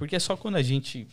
[0.00, 1.06] porque é só quando a gente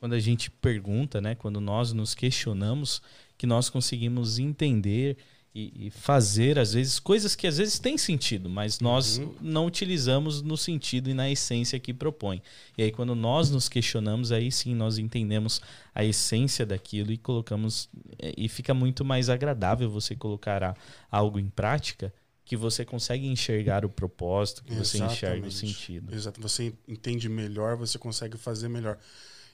[0.00, 3.00] quando a gente pergunta, né, quando nós nos questionamos,
[3.38, 5.16] que nós conseguimos entender
[5.54, 9.32] e, e, fazer, às vezes, coisas que às vezes têm sentido, mas nós uhum.
[9.40, 12.42] não utilizamos no sentido e na essência que propõe.
[12.76, 15.62] E aí, quando nós nos questionamos, aí sim nós entendemos
[15.94, 17.88] a essência daquilo e colocamos.
[18.36, 20.76] E fica muito mais agradável você colocar
[21.12, 22.12] algo em prática
[22.44, 25.10] que você consegue enxergar o propósito, que Exatamente.
[25.10, 26.14] você enxerga o sentido.
[26.14, 28.98] Exato, você entende melhor, você consegue fazer melhor.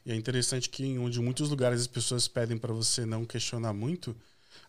[0.05, 3.73] E é interessante que em onde muitos lugares as pessoas pedem para você não questionar
[3.73, 4.17] muito,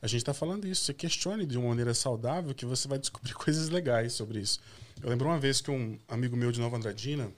[0.01, 0.83] a gente está falando isso.
[0.83, 4.59] Você questione de uma maneira saudável que você vai descobrir coisas legais sobre isso.
[5.01, 7.31] Eu lembro uma vez que um amigo meu de Nova Andradina,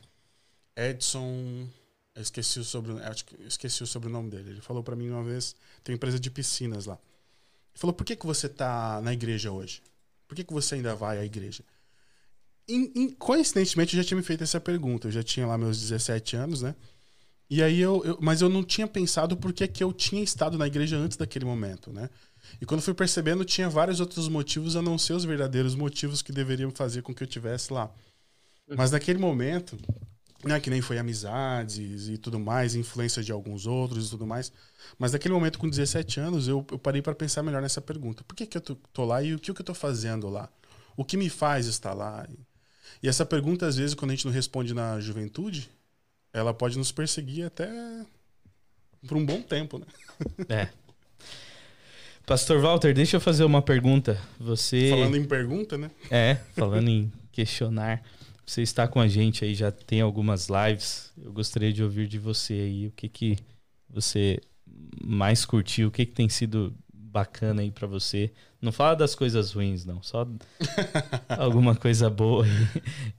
[0.75, 1.67] Edson,
[2.15, 4.51] eu esqueci o sobre, acho que esqueci o sobrenome dele.
[4.51, 6.95] Ele falou para mim uma vez, tem uma empresa de piscinas lá.
[6.95, 9.81] Ele falou: "Por que que você tá na igreja hoje?
[10.31, 11.61] Por que que você ainda vai à igreja?"
[12.69, 15.09] In, in, coincidentemente, eu já tinha me feito essa pergunta.
[15.09, 16.73] Eu já tinha lá meus 17 anos, né?
[17.49, 20.57] E aí eu, eu mas eu não tinha pensado por que que eu tinha estado
[20.57, 22.09] na igreja antes daquele momento, né?
[22.61, 26.31] E quando fui percebendo, tinha vários outros motivos a não ser os verdadeiros motivos que
[26.31, 27.91] deveriam fazer com que eu tivesse lá.
[28.69, 28.77] Uhum.
[28.77, 29.77] Mas naquele momento,
[30.43, 34.51] né, que nem foi amizades e tudo mais, influência de alguns outros e tudo mais.
[34.97, 38.23] Mas naquele momento, com 17 anos, eu, eu parei para pensar melhor nessa pergunta.
[38.23, 40.49] Por que, que eu tô, tô lá e o que, que eu tô fazendo lá?
[40.95, 42.27] O que me faz estar lá?
[43.01, 45.69] E essa pergunta, às vezes, quando a gente não responde na juventude,
[46.33, 47.69] ela pode nos perseguir até
[49.07, 49.85] por um bom tempo, né?
[50.49, 50.69] É.
[52.27, 54.21] Pastor Walter, deixa eu fazer uma pergunta.
[54.39, 55.89] Você falando em pergunta, né?
[56.11, 58.03] É, falando em questionar.
[58.45, 61.11] Você está com a gente aí já tem algumas lives.
[61.17, 63.37] Eu gostaria de ouvir de você aí o que que
[63.89, 64.39] você
[65.03, 68.31] mais curtiu, o que que tem sido bacana aí para você.
[68.61, 70.01] Não fala das coisas ruins, não.
[70.01, 70.27] Só
[71.29, 72.45] alguma coisa boa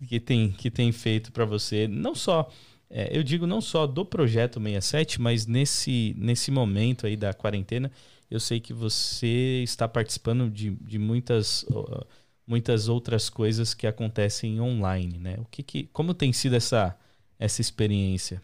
[0.09, 1.87] que tem que tem feito para você.
[1.89, 2.51] Não só
[2.91, 7.91] é, eu digo não só do projeto 67, mas nesse nesse momento aí da quarentena
[8.33, 12.07] eu sei que você está participando de, de muitas, uh,
[12.47, 15.37] muitas outras coisas que acontecem online, né?
[15.39, 16.99] O que, que como tem sido essa,
[17.39, 18.43] essa experiência?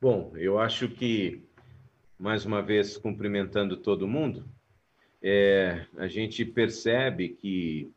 [0.00, 1.42] Bom, eu acho que,
[2.18, 4.44] mais uma vez, cumprimentando todo mundo,
[5.22, 7.90] é, a gente percebe que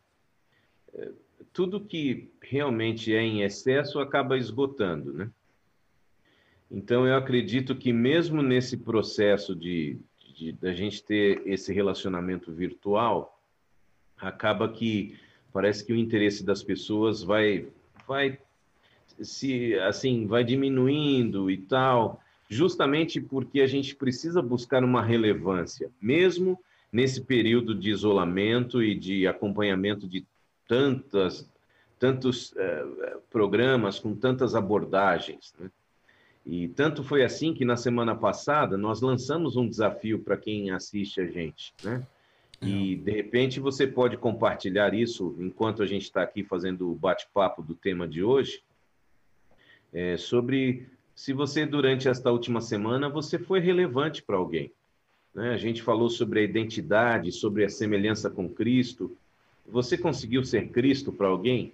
[0.94, 1.12] é,
[1.52, 5.30] tudo que realmente é em excesso acaba esgotando, né?
[6.69, 10.00] Então, eu acredito que mesmo nesse processo de,
[10.38, 13.42] de, de a gente ter esse relacionamento virtual,
[14.18, 15.18] acaba que
[15.52, 17.68] parece que o interesse das pessoas vai,
[18.08, 18.38] vai
[19.20, 26.59] se assim vai diminuindo e tal, justamente porque a gente precisa buscar uma relevância, mesmo
[26.92, 30.25] nesse período de isolamento e de acompanhamento de
[30.68, 31.50] tantas
[32.00, 35.52] tantos uh, programas com tantas abordagens.
[35.59, 35.72] Né?
[36.50, 41.19] E tanto foi assim que na semana passada nós lançamos um desafio para quem assiste
[41.19, 42.02] a gente, né?
[42.62, 47.62] E de repente você pode compartilhar isso enquanto a gente está aqui fazendo o bate-papo
[47.62, 48.63] do tema de hoje,
[49.94, 54.72] é, sobre se você durante esta última semana você foi relevante para alguém.
[55.36, 55.53] Né?
[55.53, 59.16] A gente falou sobre a identidade, sobre a semelhança com Cristo.
[59.68, 61.74] Você conseguiu ser Cristo para alguém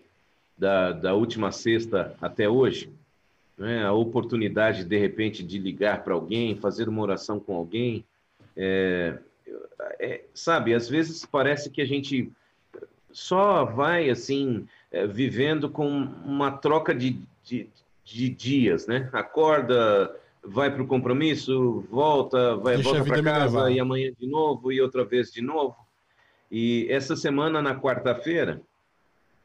[0.58, 2.92] da, da última sexta até hoje?
[3.58, 3.86] Né?
[3.86, 8.06] a oportunidade, de repente, de ligar para alguém, fazer uma oração com alguém.
[8.56, 9.18] É,
[10.00, 12.32] é, sabe, às vezes parece que a gente
[13.12, 17.68] só vai, assim, é, vivendo com uma troca de, de,
[18.04, 19.10] de dias, né?
[19.14, 24.82] Acorda, vai para o compromisso, volta, vai volta para casa e amanhã de novo e
[24.82, 25.76] outra vez de novo.
[26.52, 28.62] E essa semana, na quarta-feira,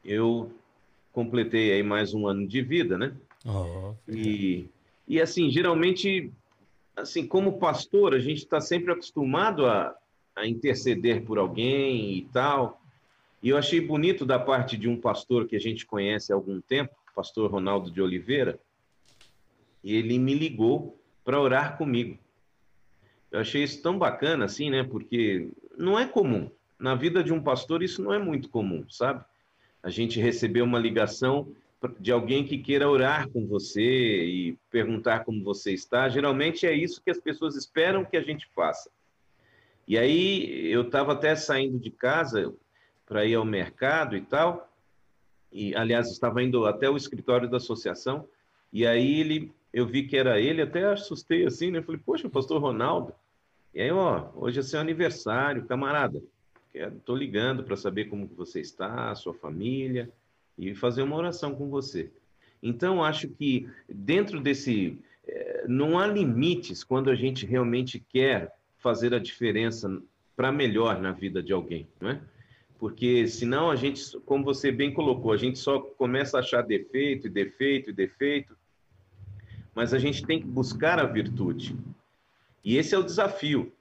[0.03, 0.51] eu
[1.11, 3.13] completei aí mais um ano de vida, né?
[3.45, 4.69] Oh, e,
[5.07, 6.31] e assim, geralmente,
[6.95, 9.95] assim, como pastor, a gente está sempre acostumado a,
[10.35, 12.81] a interceder por alguém e tal.
[13.41, 16.59] E eu achei bonito da parte de um pastor que a gente conhece há algum
[16.59, 18.59] tempo, pastor Ronaldo de Oliveira,
[19.83, 22.17] ele me ligou para orar comigo.
[23.31, 24.83] Eu achei isso tão bacana assim, né?
[24.83, 26.49] Porque não é comum.
[26.77, 29.23] Na vida de um pastor isso não é muito comum, sabe?
[29.83, 31.53] A gente receber uma ligação
[31.99, 36.09] de alguém que queira orar com você e perguntar como você está.
[36.09, 38.89] Geralmente é isso que as pessoas esperam que a gente faça.
[39.87, 42.53] E aí eu estava até saindo de casa
[43.05, 44.69] para ir ao mercado e tal,
[45.51, 48.27] e aliás estava indo até o escritório da associação,
[48.71, 51.81] e aí ele, eu vi que era ele, até assustei assim, né?
[51.81, 53.15] Falei, poxa, pastor Ronaldo.
[53.73, 56.21] E aí, ó, hoje é seu aniversário, camarada.
[56.71, 60.11] Estou ligando para saber como você está, sua família
[60.59, 62.11] e fazer uma oração com você.
[62.61, 64.99] Então, acho que dentro desse.
[65.27, 70.01] Eh, não há limites quando a gente realmente quer fazer a diferença
[70.35, 72.21] para melhor na vida de alguém, não é?
[72.77, 77.27] Porque senão a gente, como você bem colocou, a gente só começa a achar defeito
[77.27, 78.57] e defeito e defeito,
[79.75, 81.75] mas a gente tem que buscar a virtude.
[82.63, 83.71] E esse é o desafio.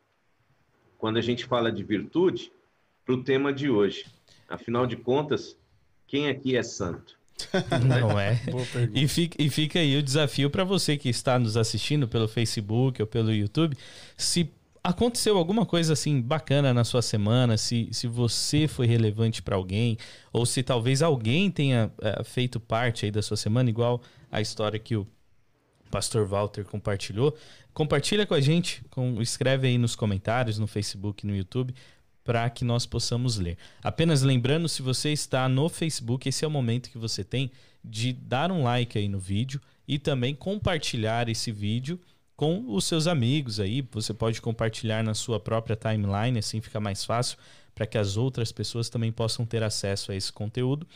[0.96, 2.52] Quando a gente fala de virtude,
[3.08, 4.04] para o tema de hoje.
[4.46, 5.56] Afinal de contas,
[6.08, 7.16] quem aqui é santo?
[7.86, 8.40] Não é?
[8.92, 13.00] e, fica, e fica aí o desafio para você que está nos assistindo pelo Facebook
[13.00, 13.76] ou pelo YouTube.
[14.16, 14.50] Se
[14.82, 19.96] aconteceu alguma coisa assim bacana na sua semana, se, se você foi relevante para alguém,
[20.32, 24.02] ou se talvez alguém tenha é, feito parte aí da sua semana, igual
[24.32, 25.06] a história que o
[25.90, 27.36] pastor Walter compartilhou,
[27.72, 31.74] compartilha com a gente, com, escreve aí nos comentários, no Facebook, no YouTube,
[32.28, 33.56] para que nós possamos ler.
[33.82, 37.50] Apenas lembrando, se você está no Facebook, esse é o momento que você tem
[37.82, 39.58] de dar um like aí no vídeo
[39.88, 41.98] e também compartilhar esse vídeo
[42.36, 43.80] com os seus amigos aí.
[43.92, 47.38] Você pode compartilhar na sua própria timeline, assim fica mais fácil
[47.74, 50.86] para que as outras pessoas também possam ter acesso a esse conteúdo.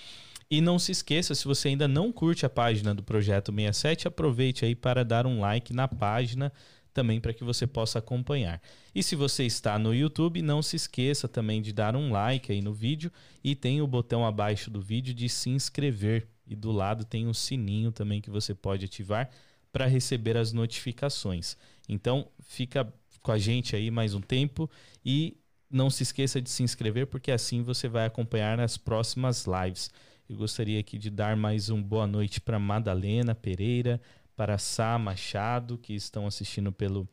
[0.50, 4.67] E não se esqueça, se você ainda não curte a página do Projeto 67, aproveite
[4.67, 6.52] aí para dar um like na página
[6.93, 8.61] também para que você possa acompanhar.
[8.94, 12.61] E se você está no YouTube, não se esqueça também de dar um like aí
[12.61, 13.11] no vídeo
[13.43, 17.35] e tem o botão abaixo do vídeo de se inscrever e do lado tem um
[17.35, 19.31] sininho também que você pode ativar
[19.73, 21.56] para receber as notificações.
[21.89, 22.93] Então, fica
[23.23, 24.71] com a gente aí mais um tempo
[25.05, 25.37] e
[25.71, 29.91] não se esqueça de se inscrever porque assim você vai acompanhar as próximas lives.
[30.29, 34.00] Eu gostaria aqui de dar mais um boa noite para Madalena Pereira,
[34.43, 37.09] para Sá Machado, que estão assistindo pelo,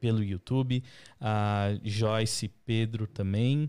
[0.00, 0.82] pelo YouTube,
[1.20, 3.68] a Joyce Pedro também,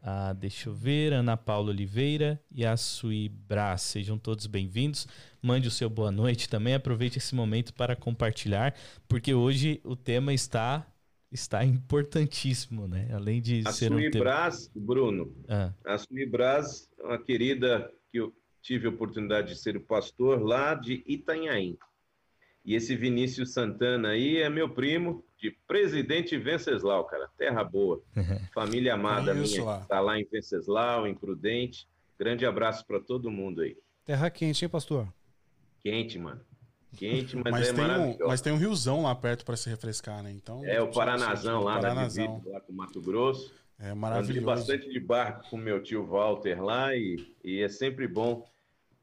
[0.00, 3.82] a, deixa eu ver, Ana Paula Oliveira e a Sui Brás.
[3.82, 5.06] Sejam todos bem-vindos.
[5.42, 6.72] Mande o seu boa noite também.
[6.72, 8.74] Aproveite esse momento para compartilhar,
[9.06, 10.86] porque hoje o tema está
[11.30, 13.10] está importantíssimo, né?
[13.12, 14.24] Além de a ser um tema...
[14.24, 15.74] Brás, Bruno, ah.
[15.84, 20.74] a Sui Brás, uma querida que eu tive a oportunidade de ser o pastor lá
[20.74, 21.78] de Itanhaém.
[22.64, 27.28] E esse Vinícius Santana aí é meu primo de Presidente Venceslau, cara.
[27.38, 28.02] Terra boa.
[28.52, 29.80] Família amada minha lá.
[29.88, 31.88] tá lá em Venceslau, em Prudente.
[32.18, 33.76] Grande abraço para todo mundo aí.
[34.04, 35.08] Terra quente, hein, pastor?
[35.82, 36.40] Quente, mano.
[36.96, 38.24] Quente, mas, mas é tem maravilhoso.
[38.24, 40.30] Um, mas tem um riozão lá perto para se refrescar, né?
[40.30, 42.26] Então, é, o Paranazão lá Paranazão.
[42.26, 43.54] na divisa, lá com Mato Grosso.
[43.78, 44.32] É maravilhoso.
[44.32, 48.44] Andei bastante de barco com meu tio Walter lá e, e é sempre bom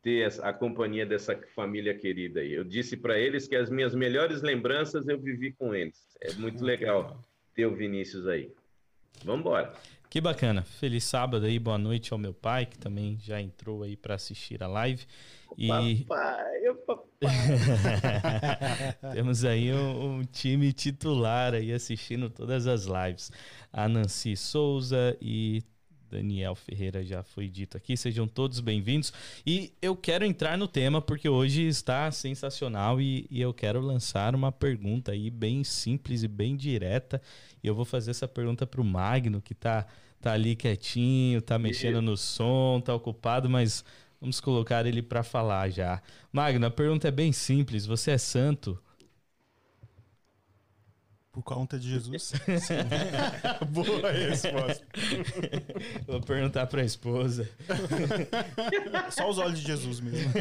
[0.02, 2.54] ter a companhia dessa família querida aí.
[2.54, 6.16] Eu disse para eles que as minhas melhores lembranças eu vivi com eles.
[6.22, 7.24] É muito legal
[7.54, 8.52] ter o Vinícius aí.
[9.24, 9.74] Vamos embora.
[10.10, 10.64] Que bacana.
[10.64, 14.64] Feliz sábado aí, boa noite ao meu pai, que também já entrou aí para assistir
[14.64, 15.06] a live.
[15.58, 15.68] E
[16.06, 17.08] papai, papai.
[19.14, 23.32] temos aí um, um, time titular aí assistindo todas as lives.
[23.72, 25.62] A Nancy Souza e
[26.10, 27.98] Daniel Ferreira já foi dito aqui.
[27.98, 29.12] Sejam todos bem-vindos.
[29.46, 34.34] E eu quero entrar no tema porque hoje está sensacional e, e, eu quero lançar
[34.34, 37.22] uma pergunta aí bem simples e bem direta.
[37.64, 39.86] E eu vou fazer essa pergunta para o Magno, que está
[40.22, 43.84] tá ali quietinho, tá mexendo no som, tá ocupado, mas
[44.20, 46.02] vamos colocar ele para falar já.
[46.32, 47.86] Magno, a pergunta é bem simples.
[47.86, 48.80] Você é santo?
[51.38, 52.34] Por conta de Jesus?
[53.70, 54.84] Boa resposta.
[56.08, 57.48] Vou perguntar para a esposa.
[59.12, 60.32] Só os olhos de Jesus mesmo.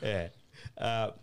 [0.00, 0.30] É.
[0.76, 1.18] Uh,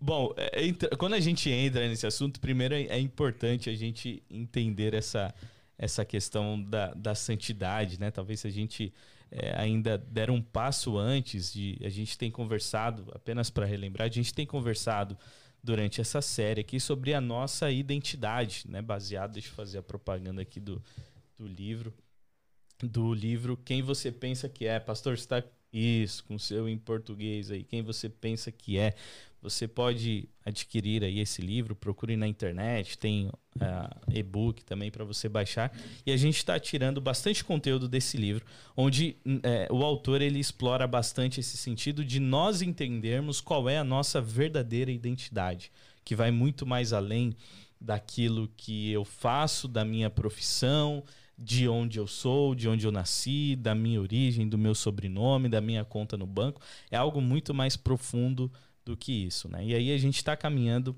[0.00, 4.94] bom, é, quando a gente entra nesse assunto, primeiro é, é importante a gente entender
[4.94, 5.34] essa,
[5.76, 8.10] essa questão da, da santidade, né?
[8.10, 8.90] Talvez se a gente
[9.30, 11.78] é, ainda der um passo antes de.
[11.84, 15.18] A gente tem conversado, apenas para relembrar, a gente tem conversado
[15.62, 18.80] durante essa série aqui sobre a nossa identidade, né?
[18.80, 20.82] Baseado, deixa eu fazer a propaganda aqui do,
[21.38, 21.92] do livro.
[22.82, 24.80] Do livro Quem Você Pensa Que É.
[24.80, 27.62] Pastor, você está isso, com seu em português aí.
[27.62, 28.94] Quem você pensa que é.
[29.42, 35.28] Você pode adquirir aí esse livro, procure na internet, tem uh, e-book também para você
[35.28, 35.72] baixar.
[36.04, 38.44] E a gente está tirando bastante conteúdo desse livro,
[38.76, 43.84] onde uh, o autor ele explora bastante esse sentido de nós entendermos qual é a
[43.84, 45.72] nossa verdadeira identidade,
[46.04, 47.34] que vai muito mais além
[47.80, 51.02] daquilo que eu faço, da minha profissão,
[51.38, 55.62] de onde eu sou, de onde eu nasci, da minha origem, do meu sobrenome, da
[55.62, 56.60] minha conta no banco.
[56.90, 58.52] É algo muito mais profundo
[58.84, 59.64] do que isso, né?
[59.64, 60.96] E aí a gente está caminhando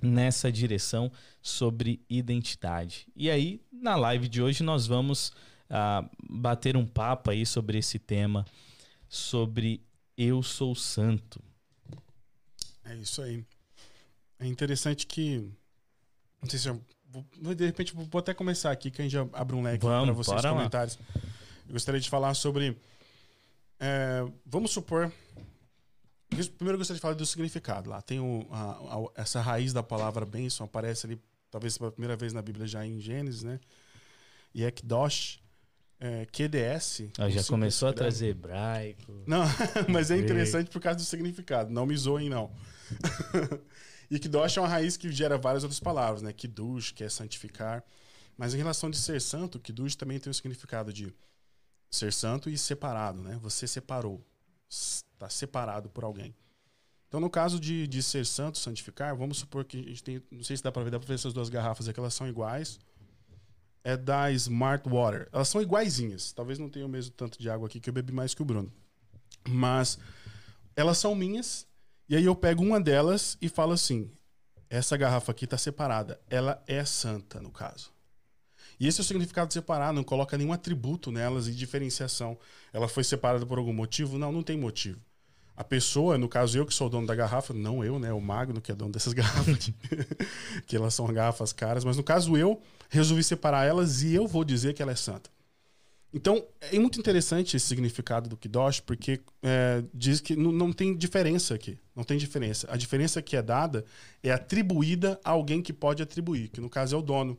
[0.00, 3.06] nessa direção sobre identidade.
[3.14, 5.28] E aí, na live de hoje, nós vamos
[5.68, 8.44] uh, bater um papo aí sobre esse tema,
[9.08, 9.82] sobre
[10.16, 11.42] eu sou santo.
[12.84, 13.44] É isso aí.
[14.38, 15.38] É interessante que.
[16.42, 16.80] Não sei se eu.
[17.10, 20.12] vou- De repente, vou até começar aqui, que a gente já abre um leque para
[20.12, 20.50] vocês lá.
[20.50, 20.98] comentários.
[21.66, 22.76] Eu gostaria de falar sobre.
[23.80, 25.12] é, vamos supor.
[26.56, 27.90] Primeiro eu gostaria de falar do significado.
[27.90, 32.16] Lá tem o- a- a- essa raiz da palavra bênção, aparece ali, talvez pela primeira
[32.16, 33.60] vez na Bíblia, já em Gênesis, né?
[34.54, 35.40] E Ekdosh,
[36.00, 37.10] é, QDS.
[37.18, 39.24] Ah, já começou a trazer hebraico.
[39.26, 39.42] Não,
[39.88, 41.70] mas é interessante por causa do significado.
[41.72, 42.52] Não me zoem, não.
[44.10, 46.32] e Kdosh é uma raiz que gera várias outras palavras, né?
[46.32, 47.82] Kiddush, que é santificar.
[48.36, 51.14] Mas em relação de ser santo, Kiddush também tem o significado de
[51.90, 53.38] ser santo e separado, né?
[53.40, 54.24] Você separou.
[55.14, 56.34] Está separado por alguém.
[57.08, 60.22] Então, no caso de, de ser santo, santificar, vamos supor que a gente tem.
[60.32, 62.26] Não sei se dá pra ver, dá pra ver essas duas garrafas aqui, elas são
[62.26, 62.80] iguais.
[63.84, 65.28] É da Smart Water.
[65.32, 66.32] Elas são iguaizinhas.
[66.32, 68.44] Talvez não tenha o mesmo tanto de água aqui que eu bebi mais que o
[68.44, 68.72] Bruno.
[69.48, 69.96] Mas
[70.74, 71.66] elas são minhas.
[72.08, 74.10] E aí eu pego uma delas e falo assim:
[74.68, 76.20] essa garrafa aqui tá separada.
[76.28, 77.93] Ela é santa, no caso.
[78.78, 82.38] E esse é o significado de separar, não coloca nenhum atributo nelas e diferenciação.
[82.72, 84.18] Ela foi separada por algum motivo?
[84.18, 85.00] Não, não tem motivo.
[85.56, 88.12] A pessoa, no caso eu que sou o dono da garrafa, não eu, né?
[88.12, 89.70] O Magno que é dono dessas garrafas,
[90.66, 94.44] que elas são garrafas caras, mas no caso eu resolvi separar elas e eu vou
[94.44, 95.30] dizer que ela é santa.
[96.14, 100.96] Então, é muito interessante esse significado do Kidosh, porque é, diz que não, não tem
[100.96, 101.76] diferença aqui.
[101.94, 102.68] Não tem diferença.
[102.70, 103.84] A diferença que é dada
[104.22, 107.36] é atribuída a alguém que pode atribuir, que no caso é o dono.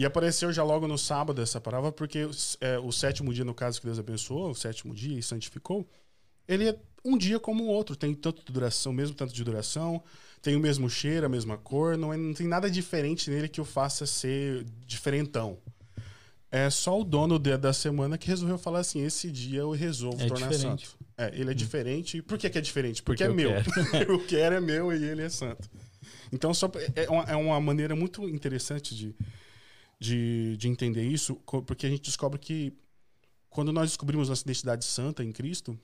[0.00, 2.26] E apareceu já logo no sábado essa palavra, porque
[2.58, 5.86] é, o sétimo dia, no caso que Deus abençoou, o sétimo dia e santificou,
[6.48, 10.02] ele é um dia como o outro, tem tanto de duração, mesmo tanto de duração,
[10.40, 13.60] tem o mesmo cheiro, a mesma cor, não, é, não tem nada diferente nele que
[13.60, 15.58] o faça ser diferentão.
[16.50, 20.22] É só o dono de- da semana que resolveu falar assim: esse dia eu resolvo
[20.22, 20.86] É tornar diferente.
[20.88, 20.98] santo.
[21.18, 22.22] É, ele é diferente.
[22.22, 23.02] Por que, que é diferente?
[23.02, 23.62] Porque, Porque é eu meu.
[24.08, 25.68] eu quero é meu e ele é santo.
[26.32, 29.14] Então, só, é, uma, é uma maneira muito interessante de,
[30.00, 32.74] de, de entender isso, porque a gente descobre que
[33.50, 35.78] quando nós descobrimos nossa identidade santa em Cristo,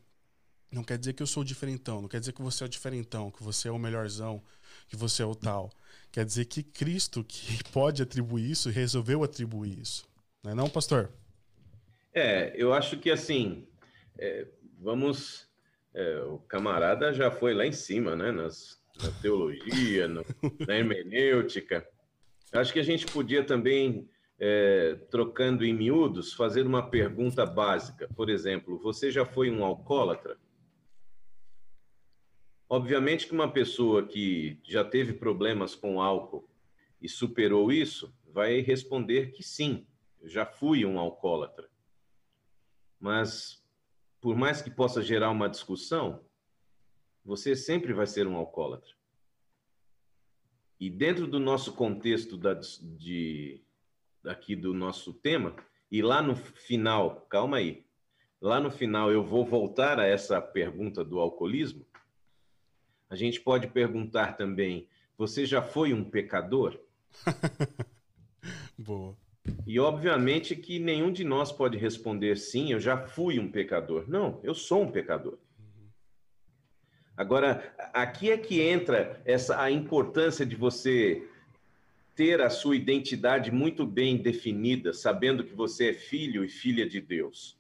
[0.73, 3.31] não quer dizer que eu sou diferentão, não quer dizer que você é o diferentão,
[3.31, 4.43] que você é o melhorzão,
[4.89, 5.71] que você é o tal.
[6.13, 10.07] Quer dizer que Cristo, que pode atribuir isso, resolveu atribuir isso.
[10.45, 11.13] Não é não, pastor?
[12.13, 13.67] É, eu acho que assim,
[14.19, 14.47] é,
[14.81, 15.49] vamos.
[15.95, 18.33] é, o camarada já foi lá em cima, né?
[18.33, 20.27] Nas, na teologia, no-
[20.67, 21.87] na hermenêutica.
[22.53, 28.09] Acho que a gente podia também, é, trocando em miúdos, fazer uma pergunta básica.
[28.15, 30.39] Por exemplo, você já foi um alcoólatra?
[32.69, 36.49] Obviamente que uma pessoa que já teve problemas com álcool
[37.01, 39.87] e superou isso, vai responder que sim,
[40.21, 41.69] eu já fui um alcoólatra.
[42.99, 43.63] Mas,
[44.21, 46.25] por mais que possa gerar uma discussão,
[47.25, 48.96] você sempre vai ser um alcoólatra.
[50.79, 53.63] E dentro do nosso contexto da, de,
[54.23, 55.55] daqui do nosso tema,
[55.91, 57.85] e lá no final, calma aí,
[58.41, 61.87] lá no final eu vou voltar a essa pergunta do alcoolismo.
[63.09, 66.79] A gente pode perguntar também: você já foi um pecador?
[68.77, 69.17] Boa.
[69.67, 74.05] E obviamente que nenhum de nós pode responder sim, eu já fui um pecador.
[74.09, 75.39] Não, eu sou um pecador.
[77.17, 81.27] Agora, aqui é que entra essa a importância de você
[82.15, 87.01] ter a sua identidade muito bem definida, sabendo que você é filho e filha de
[87.01, 87.59] Deus.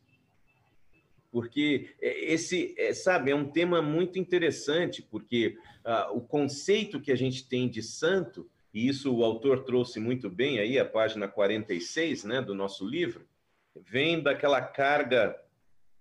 [1.30, 7.16] Porque esse, é, sabe, é um tema muito interessante, porque ah, o conceito que a
[7.16, 12.24] gente tem de santo e isso o autor trouxe muito bem aí, a página 46
[12.24, 13.26] né, do nosso livro,
[13.74, 15.34] vem daquela carga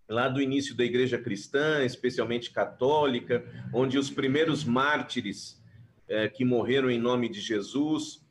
[0.08, 3.44] lá do início da igreja cristã, especialmente católica,
[3.74, 5.62] onde os primeiros mártires
[6.08, 8.24] eh, que morreram em nome de Jesus,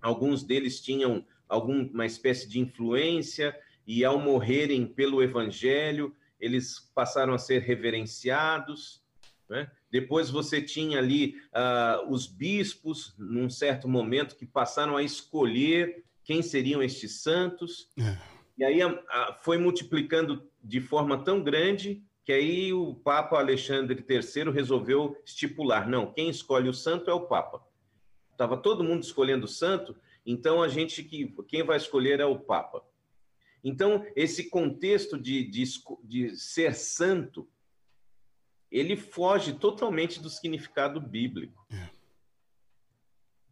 [0.00, 7.38] alguns deles tinham alguma espécie de influência, e ao morrerem pelo evangelho, eles passaram a
[7.38, 9.02] ser reverenciados,
[9.48, 9.68] né?
[9.90, 16.40] Depois você tinha ali uh, os bispos, num certo momento, que passaram a escolher quem
[16.40, 17.88] seriam estes santos.
[17.98, 18.16] É.
[18.60, 24.04] E aí a, a, foi multiplicando de forma tão grande que aí o Papa Alexandre
[24.06, 27.66] III resolveu estipular: não, quem escolhe o santo é o Papa.
[28.30, 32.38] Estava todo mundo escolhendo o santo, então a gente que quem vai escolher é o
[32.38, 32.84] Papa.
[33.64, 35.64] Então esse contexto de, de,
[36.04, 37.48] de ser santo
[38.70, 41.66] ele foge totalmente do significado bíblico.
[41.72, 41.88] É.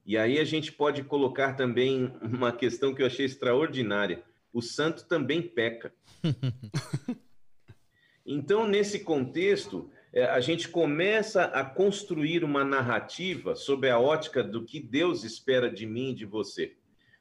[0.04, 4.22] E aí a gente pode colocar também uma questão que eu achei extraordinária.
[4.58, 5.94] O santo também peca.
[8.26, 14.64] então, nesse contexto, é, a gente começa a construir uma narrativa sobre a ótica do
[14.64, 16.74] que Deus espera de mim e de você.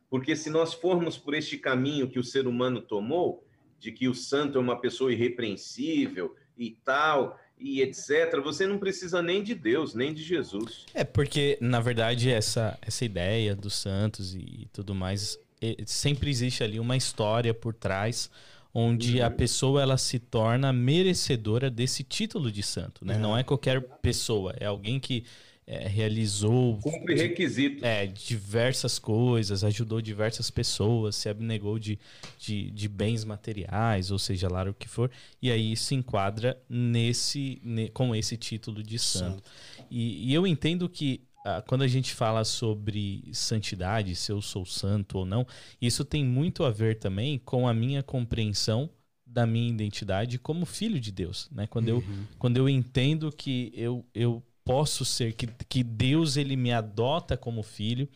[0.09, 3.45] Porque se nós formos por este caminho que o ser humano tomou,
[3.77, 9.21] de que o santo é uma pessoa irrepreensível e tal, e etc., você não precisa
[9.21, 10.87] nem de Deus, nem de Jesus.
[10.91, 15.37] É, porque, na verdade, essa, essa ideia dos santos e tudo mais,
[15.85, 18.29] sempre existe ali uma história por trás
[18.73, 19.33] onde a uhum.
[19.33, 23.15] pessoa ela se torna merecedora desse título de santo, né?
[23.15, 23.17] É.
[23.17, 25.23] Não é qualquer pessoa, é alguém que
[25.69, 31.99] é, realizou cumpre requisito é diversas coisas ajudou diversas pessoas se abnegou de,
[32.39, 35.11] de, de, bens materiais ou seja lá o que for
[35.41, 39.87] e aí se enquadra nesse ne, com esse título de santo, santo.
[39.91, 41.26] E, e, eu entendo que
[41.67, 45.45] quando a gente fala sobre santidade se eu sou santo ou não
[45.81, 48.89] isso tem muito a ver também com a minha compreensão
[49.25, 51.67] da minha identidade como filho de Deus, né?
[51.67, 51.97] Quando, uhum.
[51.97, 52.03] eu,
[52.39, 57.61] quando eu entendo que eu, eu posso ser, que, que Deus ele me adota como
[57.61, 58.07] filho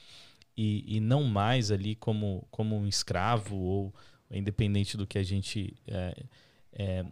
[0.55, 3.93] e, e não mais ali como, como um escravo ou
[4.31, 6.23] independente do que a gente é,
[6.73, 7.05] é,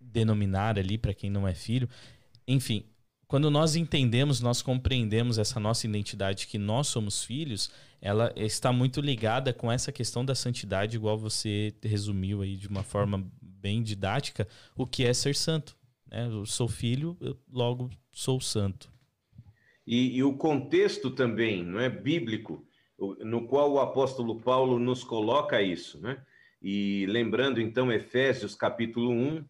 [0.00, 1.88] denominar ali para quem não é filho.
[2.46, 2.84] Enfim,
[3.30, 7.70] quando nós entendemos, nós compreendemos essa nossa identidade que nós somos filhos,
[8.02, 12.82] ela está muito ligada com essa questão da santidade, igual você resumiu aí de uma
[12.82, 15.76] forma bem didática, o que é ser santo.
[16.10, 16.26] Né?
[16.26, 18.90] Eu sou filho, eu logo sou santo.
[19.86, 22.66] E, e, o contexto também, não é bíblico,
[22.98, 26.20] no qual o apóstolo Paulo nos coloca isso, né?
[26.60, 29.44] E lembrando então Efésios capítulo 1,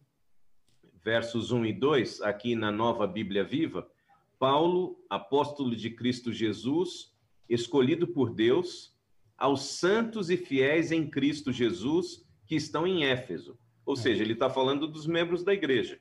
[1.03, 3.89] versos 1 e 2, aqui na Nova Bíblia Viva,
[4.37, 7.13] Paulo, apóstolo de Cristo Jesus,
[7.49, 8.95] escolhido por Deus,
[9.37, 13.57] aos santos e fiéis em Cristo Jesus que estão em Éfeso.
[13.85, 15.99] Ou seja, ele está falando dos membros da igreja.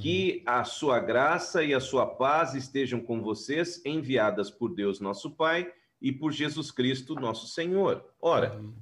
[0.00, 5.30] Que a sua graça e a sua paz estejam com vocês, enviadas por Deus nosso
[5.30, 8.04] Pai e por Jesus Cristo nosso Senhor.
[8.20, 8.74] Ora, uhum.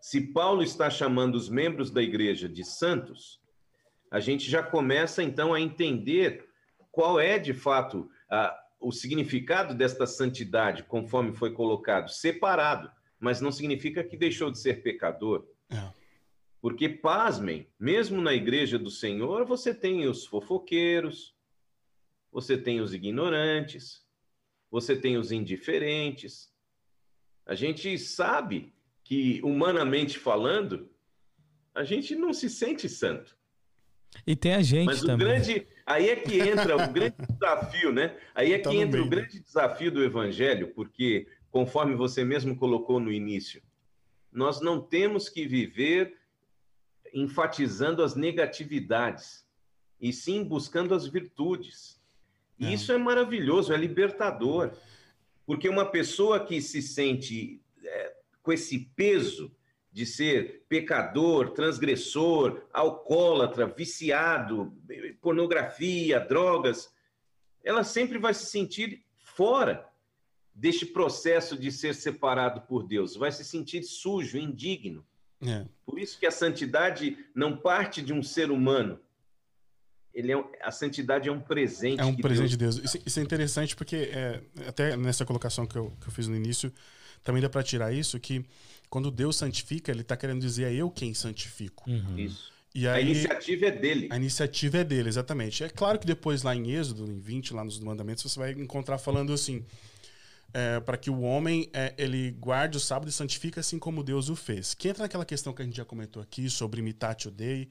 [0.00, 3.40] se Paulo está chamando os membros da igreja de santos,
[4.10, 6.48] a gente já começa então a entender
[6.90, 13.52] qual é de fato a, o significado desta santidade, conforme foi colocado, separado, mas não
[13.52, 15.46] significa que deixou de ser pecador.
[15.70, 15.92] É.
[16.60, 21.34] Porque, pasmem, mesmo na igreja do Senhor, você tem os fofoqueiros,
[22.32, 24.04] você tem os ignorantes,
[24.70, 26.52] você tem os indiferentes.
[27.46, 30.90] A gente sabe que, humanamente falando,
[31.74, 33.39] a gente não se sente santo.
[34.26, 35.14] E tem a gente Mas também.
[35.14, 38.16] o grande, aí é que entra o grande desafio, né?
[38.34, 43.00] Aí é que tá entra o grande desafio do evangelho, porque conforme você mesmo colocou
[43.00, 43.62] no início,
[44.32, 46.16] nós não temos que viver
[47.12, 49.44] enfatizando as negatividades,
[50.00, 52.00] e sim buscando as virtudes.
[52.58, 52.74] E é.
[52.74, 54.72] isso é maravilhoso, é libertador.
[55.44, 59.52] Porque uma pessoa que se sente é, com esse peso
[59.92, 64.72] de ser pecador, transgressor, alcoólatra, viciado,
[65.20, 66.92] pornografia, drogas,
[67.64, 69.86] ela sempre vai se sentir fora
[70.54, 75.04] deste processo de ser separado por Deus, vai se sentir sujo, indigno.
[75.42, 75.64] É.
[75.86, 79.00] Por isso que a santidade não parte de um ser humano.
[80.12, 82.00] Ele é, a santidade é um presente.
[82.00, 82.76] É um presente Deus...
[82.76, 82.94] de Deus.
[82.94, 86.36] Isso, isso, é interessante porque, é, até nessa colocação que eu, que eu fiz no
[86.36, 86.72] início,
[87.22, 88.44] também dá para tirar isso, que
[88.90, 91.88] quando Deus santifica, ele está querendo dizer é eu quem santifico.
[91.88, 92.18] Uhum.
[92.18, 92.50] Isso.
[92.74, 94.08] E aí, a iniciativa é dele.
[94.10, 95.64] A iniciativa é dele, exatamente.
[95.64, 98.98] É claro que depois lá em Êxodo, em 20, lá nos mandamentos, você vai encontrar
[98.98, 99.64] falando assim:
[100.52, 104.28] é, para que o homem é, ele guarde o sábado e santifique assim como Deus
[104.28, 104.74] o fez.
[104.74, 107.68] Que entra naquela questão que a gente já comentou aqui sobre imitatio Dei,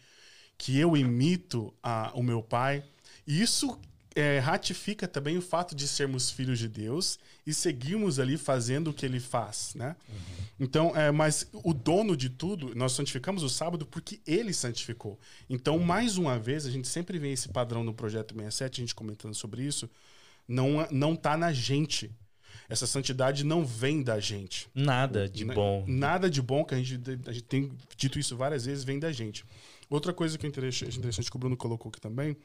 [0.57, 2.83] que eu imito a, o meu pai.
[3.25, 3.79] Isso
[4.15, 8.93] é, ratifica também o fato de sermos filhos de Deus e seguirmos ali fazendo o
[8.93, 9.95] que ele faz, né?
[10.07, 10.15] Uhum.
[10.59, 15.19] Então, é, mas o dono de tudo, nós santificamos o sábado porque ele santificou.
[15.49, 18.95] Então, mais uma vez, a gente sempre vê esse padrão no Projeto 67, a gente
[18.95, 19.89] comentando sobre isso,
[20.47, 22.11] não, não tá na gente
[22.69, 24.69] essa santidade não vem da gente.
[24.75, 25.83] Nada de bom.
[25.87, 29.11] Nada de bom, que a gente, a gente tem dito isso várias vezes, vem da
[29.11, 29.43] gente.
[29.89, 32.37] Outra coisa que é interessante, interessante que o Bruno colocou aqui também,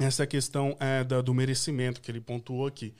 [0.00, 2.94] essa questão é, da, do merecimento que ele pontuou aqui.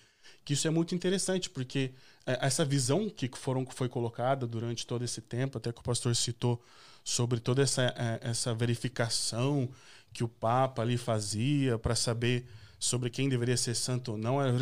[0.44, 1.92] Que isso é muito interessante, porque
[2.26, 6.14] é, essa visão que foram, foi colocada durante todo esse tempo, até que o pastor
[6.14, 6.62] citou,
[7.02, 9.68] sobre toda essa, é, essa verificação
[10.12, 12.46] que o Papa ali fazia para saber
[12.78, 14.52] sobre quem deveria ser santo ou não, era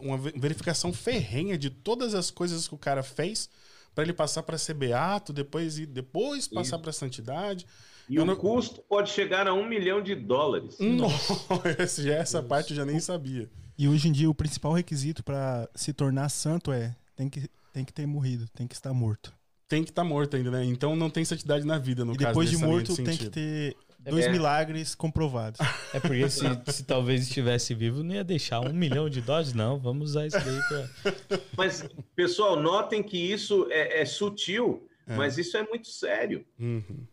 [0.00, 3.48] uma verificação ferrenha de todas as coisas que o cara fez
[3.94, 7.66] para ele passar para ser beato, depois e depois passar para santidade.
[8.08, 10.76] E Eu o não- custo pode chegar a um milhão de dólares.
[10.78, 11.34] Nossa,
[12.10, 13.48] essa parte eu já nem sabia.
[13.76, 17.84] E hoje em dia o principal requisito pra se tornar santo é tem que, tem
[17.84, 19.32] que ter morrido, tem que estar morto.
[19.68, 20.64] Tem que estar morto ainda, né?
[20.64, 22.28] Então não tem santidade na vida, no e caso.
[22.28, 23.76] depois de morto tem que ter
[24.08, 24.30] dois É.
[24.32, 25.60] milagres comprovados.
[25.94, 29.78] É porque se, se talvez estivesse vivo, não ia deixar um milhão de dólares, não.
[29.78, 31.38] Vamos usar isso daí pra.
[31.56, 31.84] Mas,
[32.16, 35.16] pessoal, notem que isso é, é sutil, É.
[35.16, 36.44] mas isso é muito sério.
[36.58, 37.06] Uhum.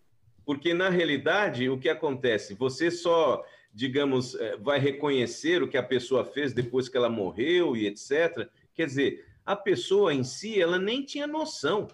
[0.45, 2.53] Porque, na realidade, o que acontece?
[2.53, 7.75] Você só, digamos, eh, vai reconhecer o que a pessoa fez depois que ela morreu
[7.75, 8.47] e etc.
[8.73, 11.87] Quer dizer, a pessoa em si, ela nem tinha noção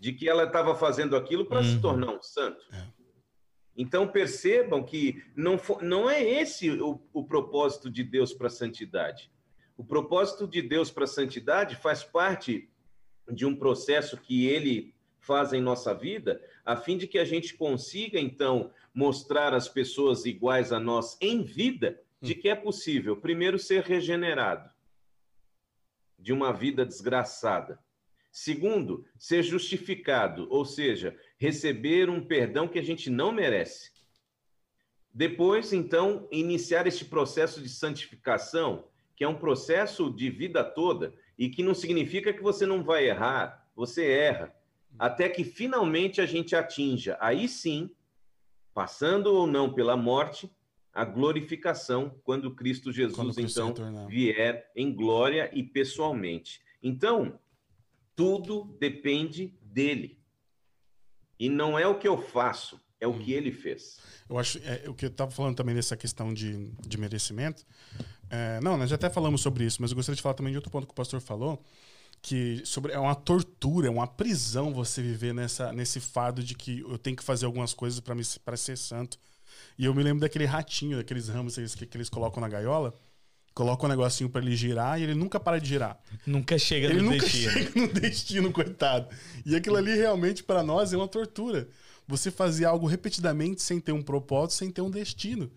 [0.00, 1.80] de que ela estava fazendo aquilo para se Uhum.
[1.80, 2.64] tornar um santo.
[2.72, 2.96] É.
[3.76, 8.50] Então, percebam que não, fo- não é esse o, o propósito de Deus para a
[8.50, 9.30] santidade.
[9.76, 12.68] O propósito de Deus para a santidade faz parte
[13.30, 17.54] de um processo que ele faz em nossa vida, a fim de que a gente
[17.54, 23.56] consiga, então, mostrar às pessoas iguais a nós em vida de que é possível, primeiro,
[23.56, 24.68] ser regenerado
[26.18, 27.78] de uma vida desgraçada.
[28.32, 33.92] Segundo, ser justificado, ou seja, receber um perdão que a gente não merece.
[35.14, 41.48] Depois, então, iniciar este processo de santificação, que é um processo de vida toda e
[41.48, 44.55] que não significa que você não vai errar, você erra,
[44.98, 47.90] até que finalmente a gente atinja, aí sim,
[48.72, 50.50] passando ou não pela morte,
[50.92, 56.62] a glorificação quando Cristo Jesus Quando Cristo então vier em glória e pessoalmente.
[56.82, 57.38] Então,
[58.14, 60.18] tudo depende dele.
[61.38, 64.00] E não é o que eu faço, é o que ele fez.
[64.26, 67.66] Eu acho é, o que eu estava falando também dessa questão de, de merecimento.
[68.30, 70.56] é, não, nós já até falamos sobre isso, mas eu gostaria de falar também de
[70.56, 71.62] outro ponto que o pastor falou,
[72.22, 76.80] que sobre é uma tortura, é uma prisão você viver nessa nesse fardo de que
[76.80, 79.18] eu tenho que fazer algumas coisas para para ser santo.
[79.78, 82.94] E eu me lembro daquele ratinho, daqueles ramos que, que eles colocam na gaiola,
[83.54, 85.98] colocam um negocinho para ele girar e ele nunca para de girar.
[86.26, 87.52] Nunca chega Ele no nunca destino.
[87.52, 89.08] chega no destino, coitado.
[89.44, 91.68] E aquilo ali realmente para nós é uma tortura.
[92.06, 95.50] Você fazer algo repetidamente sem ter um propósito, sem ter um destino.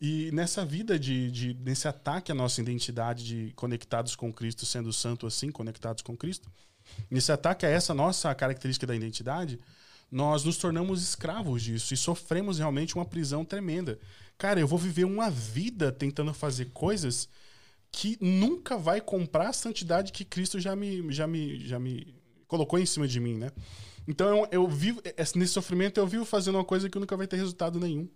[0.00, 4.92] E nessa vida de, de nesse ataque à nossa identidade de conectados com Cristo, sendo
[4.92, 6.48] santo assim, conectados com Cristo,
[7.10, 9.58] nesse ataque a essa nossa característica da identidade,
[10.10, 13.98] nós nos tornamos escravos disso e sofremos realmente uma prisão tremenda.
[14.38, 17.28] Cara, eu vou viver uma vida tentando fazer coisas
[17.90, 22.14] que nunca vai comprar a santidade que Cristo já me, já me, já me
[22.46, 23.50] colocou em cima de mim, né?
[24.06, 27.26] Então eu, eu vivo esse- nesse sofrimento eu vivo fazendo uma coisa que nunca vai
[27.26, 28.08] ter resultado nenhum,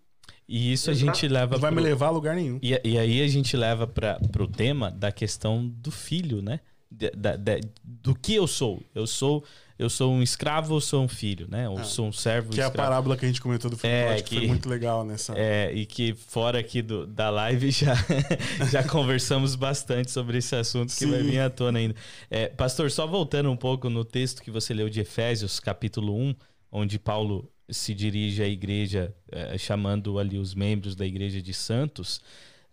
[0.48, 2.58] E isso a gente leva não vai pro- me levar a lugar nenhum.
[2.62, 6.60] E, e aí a gente leva para o tema da questão do filho, né?
[6.90, 8.82] De- da- da- do que eu sou.
[8.94, 9.44] Eu sou
[9.78, 11.68] eu sou um escravo ou sou um filho, né?
[11.68, 12.88] Ou Ah, sou um servo Que é a escravo.
[12.88, 15.32] parábola que a gente comentou do filme, É, acho que, foi que- muito legal nessa.
[15.36, 17.94] É, e que fora aqui do, da live já,
[18.70, 21.10] já conversamos bastante sobre esse assunto que Sim.
[21.10, 21.96] vai vir à tona ainda.
[22.30, 26.34] É, pastor, só voltando um pouco no texto que você leu de Efésios, capítulo 1,
[26.70, 32.20] onde Paulo se dirige à igreja, é, chamando ali os membros da igreja de santos.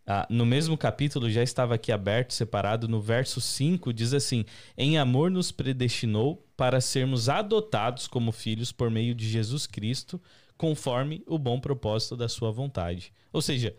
[0.06, 4.43] Ah, no mesmo capítulo, já estava aqui aberto, separado, no verso 5, diz assim:
[4.75, 10.19] Em amor nos predestinou para sermos adotados como filhos por meio de Jesus Cristo,
[10.58, 13.13] conforme o bom propósito da sua vontade.
[13.32, 13.75] Ou seja,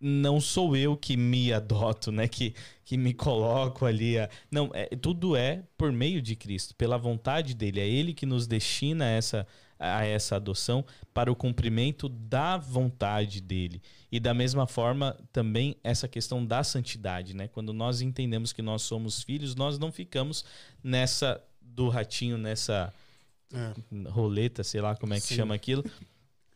[0.00, 2.28] não sou eu que me adoto, né?
[2.28, 4.18] Que, que me coloco ali.
[4.18, 4.28] A...
[4.50, 7.80] Não, é, tudo é por meio de Cristo, pela vontade dele.
[7.80, 9.46] É ele que nos destina a essa,
[9.78, 13.80] a essa adoção para o cumprimento da vontade dele.
[14.10, 17.48] E da mesma forma, também essa questão da santidade, né?
[17.48, 20.44] Quando nós entendemos que nós somos filhos, nós não ficamos
[20.82, 22.92] nessa do ratinho, nessa
[23.52, 23.72] É.
[24.10, 25.36] roleta, sei lá como é que Sim.
[25.36, 25.84] chama aquilo,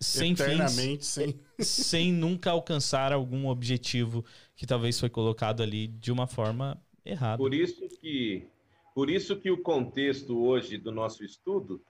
[0.01, 1.39] sem fins, Eternamente, sem.
[1.59, 4.25] sem nunca alcançar algum objetivo
[4.57, 7.39] que talvez foi colocado ali de uma forma errada.
[7.39, 8.47] Por isso que,
[8.95, 11.81] por isso que o contexto hoje do nosso estudo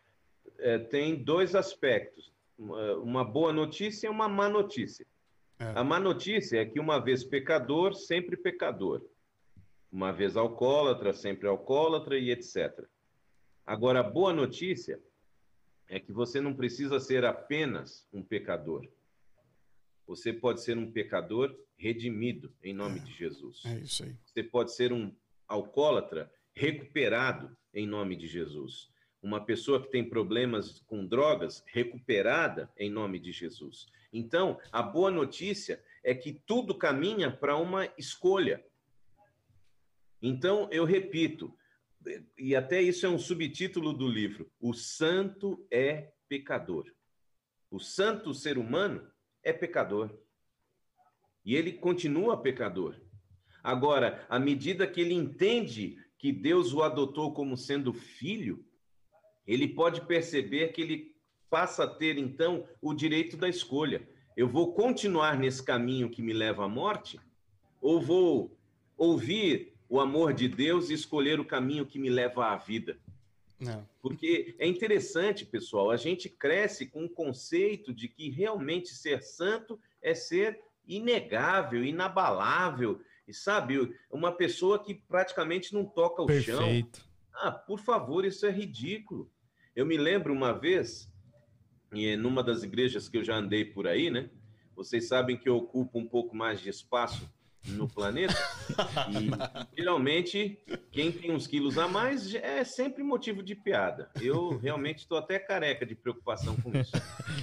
[0.62, 5.06] eh, tem dois aspectos: uma, boa notícia e uma má notícia.
[5.58, 5.64] É.
[5.76, 9.04] A má notícia é que uma vez pecador, sempre pecador.
[9.90, 12.86] Uma vez alcoólatra, sempre alcoólatra e etc.
[13.66, 14.98] Agora, a boa notícia
[15.88, 18.88] é que você não precisa ser apenas um pecador.
[20.06, 23.62] Você pode ser um pecador redimido em nome de Jesus.
[23.66, 24.16] É isso aí.
[24.24, 25.14] Você pode ser um
[25.46, 28.91] alcoólatra recuperado em nome de Jesus.
[29.22, 33.86] Uma pessoa que tem problemas com drogas recuperada em nome de Jesus.
[34.12, 38.64] Então, a boa notícia é que tudo caminha para uma escolha.
[40.20, 41.56] Então, eu repito,
[42.36, 46.92] e até isso é um subtítulo do livro: O santo é pecador.
[47.70, 49.10] o santo ser humano,
[49.42, 50.10] é pecador.
[51.44, 53.00] E ele continua pecador.
[53.62, 58.64] Agora, à medida que ele entende que Deus o adotou como sendo filho,
[59.46, 61.14] ele pode perceber que ele
[61.50, 64.08] passa a ter então o direito da escolha.
[64.36, 67.20] Eu vou continuar nesse caminho que me leva à morte
[67.80, 68.56] ou vou
[68.96, 72.98] ouvir o amor de Deus e escolher o caminho que me leva à vida?
[73.60, 73.86] Não.
[74.00, 79.78] Porque é interessante, pessoal, a gente cresce com o conceito de que realmente ser santo
[80.00, 86.98] é ser inegável, inabalável, e sabe, uma pessoa que praticamente não toca o Perfeito.
[86.98, 87.06] chão.
[87.34, 89.30] Ah, por favor, isso é ridículo.
[89.74, 91.10] Eu me lembro uma vez,
[92.18, 94.28] numa das igrejas que eu já andei por aí, né?
[94.76, 97.30] Vocês sabem que eu ocupo um pouco mais de espaço
[97.66, 98.34] no planeta.
[99.10, 100.58] E geralmente,
[100.90, 104.10] quem tem uns quilos a mais é sempre motivo de piada.
[104.20, 106.92] Eu realmente estou até careca de preocupação com isso.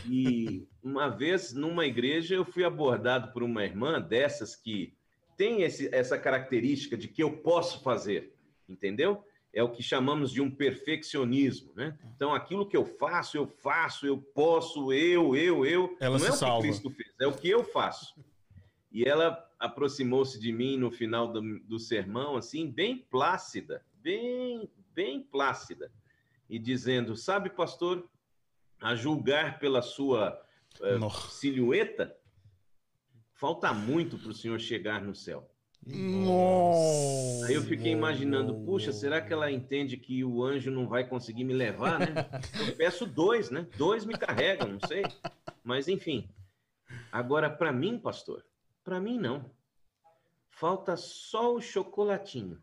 [0.07, 4.93] E uma vez, numa igreja, eu fui abordado por uma irmã dessas que
[5.37, 8.35] tem esse, essa característica de que eu posso fazer,
[8.67, 9.23] entendeu?
[9.51, 11.97] É o que chamamos de um perfeccionismo, né?
[12.15, 15.97] Então, aquilo que eu faço, eu faço, eu posso, eu, eu, eu.
[15.99, 16.61] Ela não é o que salva.
[16.61, 18.13] Cristo fez, é o que eu faço.
[18.91, 25.21] E ela aproximou-se de mim no final do, do sermão, assim, bem plácida, bem, bem
[25.21, 25.91] plácida,
[26.49, 28.07] e dizendo: Sabe, pastor,
[28.81, 30.41] a julgar pela sua
[30.79, 32.15] uh, silhueta,
[33.33, 35.49] falta muito para o senhor chegar no céu.
[35.85, 37.47] Nossa.
[37.47, 41.43] Aí eu fiquei imaginando, puxa, será que ela entende que o anjo não vai conseguir
[41.43, 42.07] me levar, né?
[42.67, 43.67] Eu peço dois, né?
[43.77, 45.03] Dois me carregam, não sei.
[45.63, 46.29] Mas enfim.
[47.11, 48.45] Agora, para mim, pastor,
[48.83, 49.49] para mim, não.
[50.49, 52.61] Falta só o chocolatinho.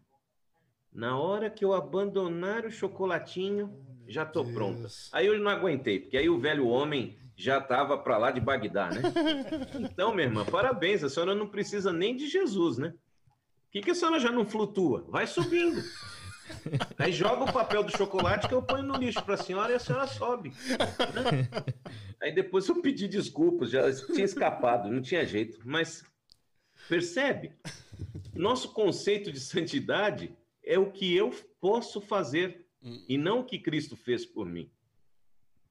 [0.92, 4.88] Na hora que eu abandonar o chocolatinho, já estou pronta.
[5.12, 8.88] Aí eu não aguentei, porque aí o velho homem já estava para lá de Bagdá,
[8.90, 9.02] né?
[9.90, 11.04] Então, minha irmã, parabéns.
[11.04, 12.94] A senhora não precisa nem de Jesus, né?
[13.76, 15.04] Por que, que a senhora já não flutua?
[15.08, 15.82] Vai subindo.
[16.96, 19.74] Aí joga o papel do chocolate que eu ponho no lixo para a senhora e
[19.74, 20.50] a senhora sobe.
[20.50, 21.48] Né?
[22.22, 25.60] Aí depois eu pedi desculpas, já tinha escapado, não tinha jeito.
[25.62, 26.02] Mas
[26.88, 27.52] Percebe?
[28.34, 30.34] Nosso conceito de santidade
[30.64, 32.66] é o que eu posso fazer
[33.08, 34.70] e não o que Cristo fez por mim.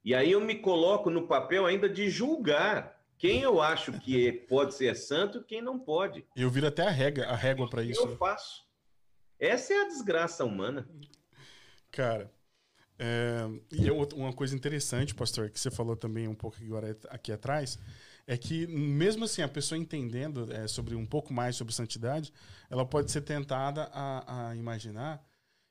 [0.04, 4.74] E aí eu me coloco no papel ainda de julgar quem eu acho que pode
[4.74, 6.24] ser santo e quem não pode.
[6.36, 8.00] Eu viro até a régua, a régua para isso.
[8.00, 8.66] Eu faço.
[9.38, 10.88] Essa é a desgraça humana.
[11.90, 12.30] Cara,
[12.98, 17.78] é, e uma coisa interessante, pastor, que você falou também um pouco agora aqui atrás,
[18.26, 22.32] é que mesmo assim a pessoa entendendo é, sobre um pouco mais sobre santidade,
[22.70, 25.24] ela pode ser tentada a, a, imaginar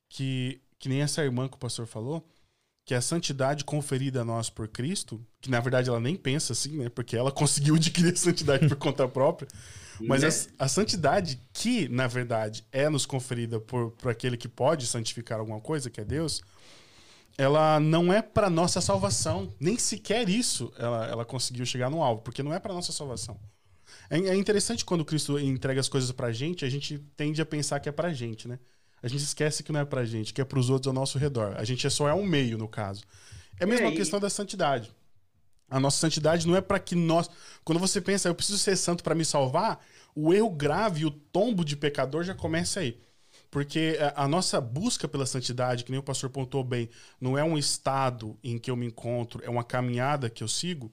[0.10, 2.30] que que nem essa irmã que o pastor falou,
[2.86, 6.78] que a santidade conferida a nós por Cristo, que na verdade ela nem pensa assim,
[6.78, 6.90] né?
[6.90, 9.48] Porque ela conseguiu adquirir a santidade por conta própria.
[10.00, 10.52] Mas né?
[10.60, 15.40] a, a, santidade que, na verdade, é nos conferida por, por aquele que pode santificar
[15.40, 16.42] alguma coisa, que é Deus,
[17.38, 19.54] ela não é para nossa salvação.
[19.60, 23.40] Nem sequer isso ela, ela conseguiu chegar no alvo, porque não é para nossa salvação.
[24.10, 27.80] É, é, interessante quando Cristo entrega as coisas pra gente, a gente tende a pensar
[27.80, 28.60] que é pra gente, né?
[29.06, 31.54] A gente esquece que não é pra gente, que é pros outros ao nosso redor.
[31.58, 33.04] A gente é só é um meio, no caso.
[33.60, 34.92] É a mesma questão da santidade.
[35.70, 37.30] A nossa santidade não é para que nós.
[37.64, 39.80] Quando você pensa, eu preciso ser santo para me salvar,
[40.16, 43.00] o erro grave e o tombo de pecador já começa aí.
[43.52, 46.90] Porque a nossa busca pela santidade, que nem o pastor pontuou bem,
[47.22, 50.92] não é um estado em que eu me encontro, é uma caminhada que eu sigo.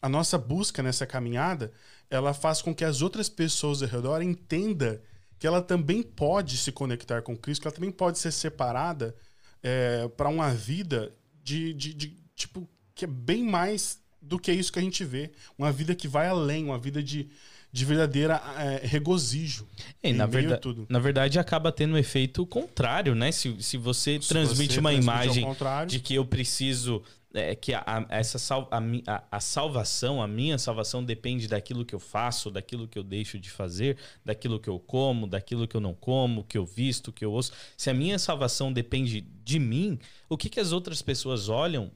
[0.00, 1.72] A nossa busca nessa caminhada,
[2.08, 5.00] ela faz com que as outras pessoas ao redor entendam
[5.40, 9.16] que ela também pode se conectar com Cristo, que ela também pode ser separada
[9.62, 14.70] é, para uma vida de, de, de, tipo, que é bem mais do que isso
[14.70, 15.30] que a gente vê.
[15.56, 17.30] Uma vida que vai além, uma vida de,
[17.72, 19.66] de verdadeira é, regozijo.
[20.02, 20.86] É, na, verdade, tudo.
[20.90, 23.32] na verdade, acaba tendo um efeito contrário, né?
[23.32, 25.46] Se, se você se transmite você uma imagem
[25.86, 27.02] de que eu preciso.
[27.32, 31.94] É, que a, a essa sal, a, a, salvação, a minha salvação depende daquilo que
[31.94, 35.80] eu faço, daquilo que eu deixo de fazer, daquilo que eu como, daquilo que eu
[35.80, 37.52] não como, que eu visto, que eu ouço.
[37.76, 39.96] Se a minha salvação depende de mim,
[40.28, 41.92] o que, que as outras pessoas olham?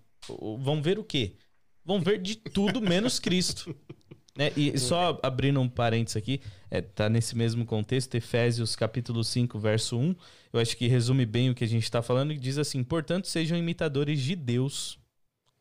[0.61, 1.35] Vão ver o quê?
[1.85, 3.75] Vão ver de tudo menos Cristo.
[4.37, 9.57] É, e só abrindo um parênteses aqui, é, tá nesse mesmo contexto, Efésios capítulo 5,
[9.61, 10.17] verso 1,
[10.53, 13.29] eu acho que resume bem o que a gente está falando, e diz assim, portanto,
[13.29, 14.99] sejam imitadores de Deus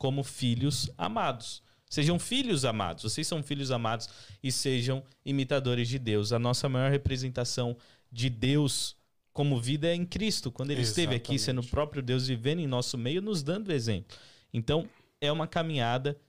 [0.04, 1.64] como filhos amados.
[1.90, 4.10] Sejam filhos amados, vocês são filhos amados
[4.44, 6.34] e sejam imitadores de Deus.
[6.34, 7.78] A nossa maior representação
[8.12, 8.98] de Deus
[9.32, 11.00] como vida é em Cristo, quando ele Exatamente.
[11.12, 14.18] esteve aqui sendo o próprio Deus vivendo em nosso meio, nos dando exemplo.
[14.54, 14.90] Então,
[15.22, 16.20] é uma caminhada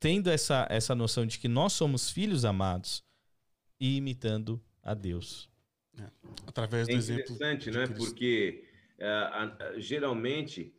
[0.00, 3.04] tendo essa, essa noção de que nós somos filhos amados
[3.80, 5.48] e imitando a Deus.
[6.00, 6.04] É.
[6.48, 7.22] Através É do exemplo.
[7.32, 7.86] interessante, né?
[7.86, 8.64] Porque
[9.00, 10.74] a- a- geralmente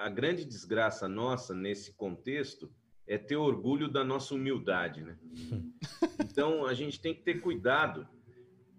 [0.00, 2.72] a grande desgraça nossa nesse contexto
[3.06, 5.18] é ter orgulho da nossa humildade, né?
[6.30, 8.06] Então a gente tem que ter cuidado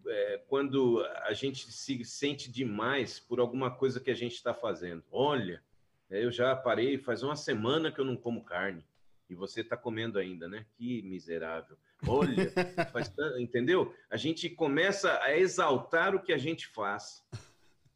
[0.08, 5.04] é, quando a gente se sente demais por alguma coisa que a gente está fazendo.
[5.12, 5.62] Olha,
[6.10, 8.86] eu já parei, faz uma semana que eu não como carne.
[9.30, 10.66] E você está comendo ainda, né?
[10.78, 11.78] Que miserável.
[12.08, 12.52] Olha,
[12.94, 13.94] faz entendeu?
[14.10, 17.24] A gente começa a exaltar o que a gente faz.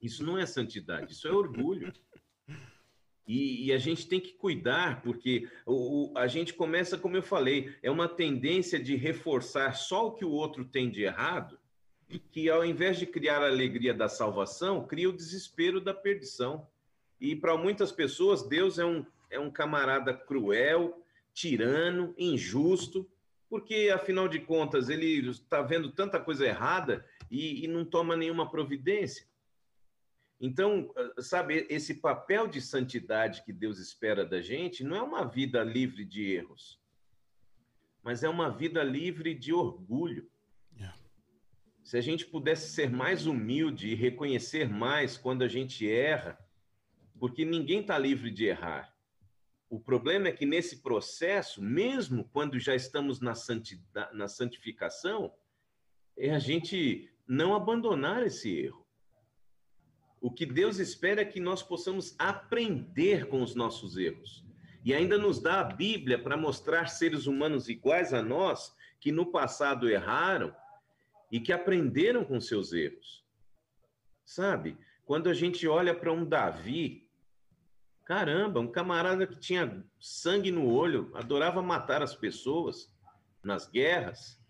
[0.02, 1.94] Isso não é santidade, isso é orgulho.
[3.28, 7.24] E, e a gente tem que cuidar, porque o, o- a gente começa, como eu
[7.24, 11.58] falei, é uma tendência de reforçar só o que o outro tem de errado,
[12.32, 16.68] que ao invés de criar a alegria da salvação, cria o desespero da perdição.
[17.20, 21.02] E para muitas pessoas, Deus é um, é um camarada cruel,
[21.34, 23.10] tirano, injusto,
[23.50, 28.50] porque afinal de contas ele está vendo tanta coisa errada e, e não toma nenhuma
[28.50, 29.26] providência.
[30.39, 35.24] Então, eh, sabe, esse papel de santidade que Deus espera da gente não é uma
[35.26, 36.80] vida livre de erros,
[38.04, 40.30] mas é uma vida livre de orgulho.
[40.76, 40.98] Yeah.
[41.84, 46.38] Se a gente pudesse ser mais humilde e reconhecer mais quando a gente erra,
[47.19, 48.93] porque ninguém está livre de errar.
[49.69, 53.34] O problema é que nesse processo, mesmo quando já estamos na,
[54.13, 55.34] na santificação,
[56.17, 58.85] é a gente não abandonar esse erro.
[60.26, 64.44] O que Deus espera é que nós possamos aprender com os nossos erros.
[64.84, 69.28] E ainda nos dá a Bíblia para mostrar seres humanos iguais a nós que no
[69.28, 70.52] passado erraram
[71.32, 73.24] e que aprenderam com seus erros.
[74.26, 74.76] Sabe?
[75.06, 77.08] Quando a gente olha para um Davi,
[78.04, 82.92] caramba, um camarada que tinha sangue no olho, adorava matar as pessoas
[83.44, 84.42] nas guerras,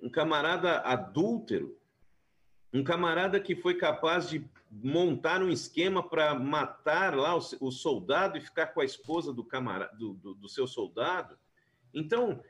[0.00, 1.80] um camarada adúltero,
[2.74, 4.40] um camarada que foi capaz de
[4.72, 9.44] montar um esquema para matar lá o, o, soldado e ficar com a esposa do,
[9.44, 11.38] camarada, do, do, do seu soldado.
[11.92, 12.42] Então,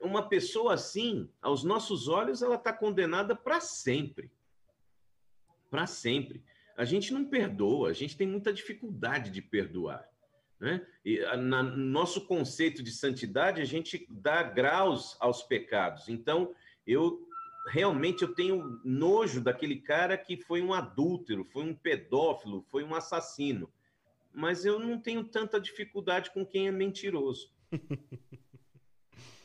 [0.00, 4.32] uma pessoa assim, aos nossos olhos, ela está condenada para sempre.
[5.70, 6.42] Para sempre.
[6.76, 10.08] A gente não perdoa, a gente tem muita dificuldade de perdoar.
[10.58, 10.84] Né?
[11.04, 16.08] E, na, no nosso conceito de santidade, a gente dá graus aos pecados.
[16.08, 16.52] Então,
[16.84, 17.27] eu
[17.68, 22.94] realmente eu tenho nojo daquele cara que foi um adúltero, foi um pedófilo, foi um
[22.94, 23.70] assassino.
[24.32, 27.52] Mas eu não tenho tanta dificuldade com quem é mentiroso.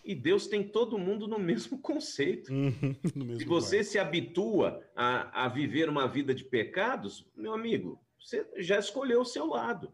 [0.05, 2.51] E Deus tem todo mundo no mesmo conceito.
[2.51, 3.89] No mesmo se você lugar.
[3.89, 9.25] se habitua a, a viver uma vida de pecados, meu amigo, você já escolheu o
[9.25, 9.93] seu lado.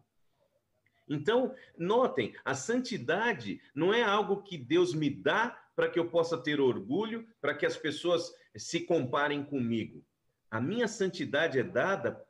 [1.10, 6.38] Então, notem, a santidade não é algo que Deus me dá para que eu possa
[6.38, 10.06] ter orgulho, para que as pessoas se comparem comigo.
[10.52, 12.24] A minha santidade é dada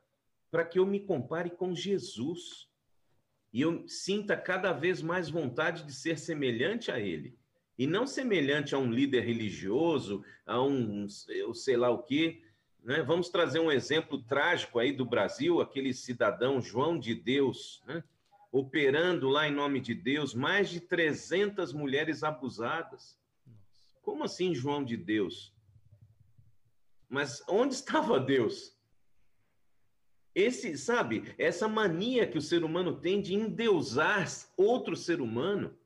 [0.50, 2.68] para que eu me compare com Jesus.
[3.52, 7.38] E eu sinta cada vez mais vontade de ser semelhante a Ele.
[7.78, 12.42] E não semelhante a um líder religioso, a um, eu sei lá o quê.
[12.82, 13.02] Né?
[13.02, 18.04] Vamos trazer um exemplo trágico aí do Brasil, aquele cidadão João de Deus, né?
[18.52, 23.18] Operando lá em nome de Deus, mais de 300 mulheres abusadas.
[24.02, 25.54] Como assim, João de Deus?
[27.08, 28.76] Mas onde estava Deus?
[30.34, 35.76] Esse, sabe, essa mania que o ser humano tem de endeusar outro ser humano,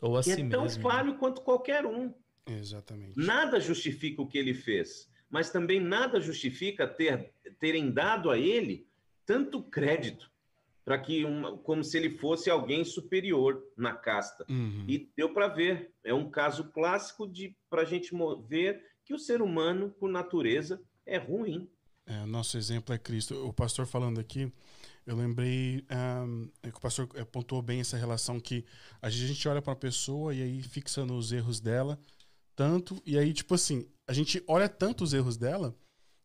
[0.00, 0.82] Ou assim que é tão mesmo.
[0.82, 2.12] falho quanto qualquer um.
[2.46, 3.14] Exatamente.
[3.16, 8.86] Nada justifica o que ele fez, mas também nada justifica ter, terem dado a ele
[9.24, 10.30] tanto crédito
[10.88, 14.46] para que uma, como se ele fosse alguém superior na casta.
[14.48, 14.86] Uhum.
[14.88, 18.10] E deu para ver, é um caso clássico de para a gente
[18.48, 21.68] ver que o ser humano, por natureza, é ruim.
[22.06, 23.34] É, nosso exemplo é Cristo.
[23.46, 24.50] O pastor falando aqui,
[25.04, 28.64] eu lembrei ahm, é que o pastor eh, pontuou bem essa relação que
[29.02, 31.98] a gente olha para uma pessoa e aí fixa nos erros dela
[32.56, 35.74] tanto e aí tipo assim a gente olha tanto os erros dela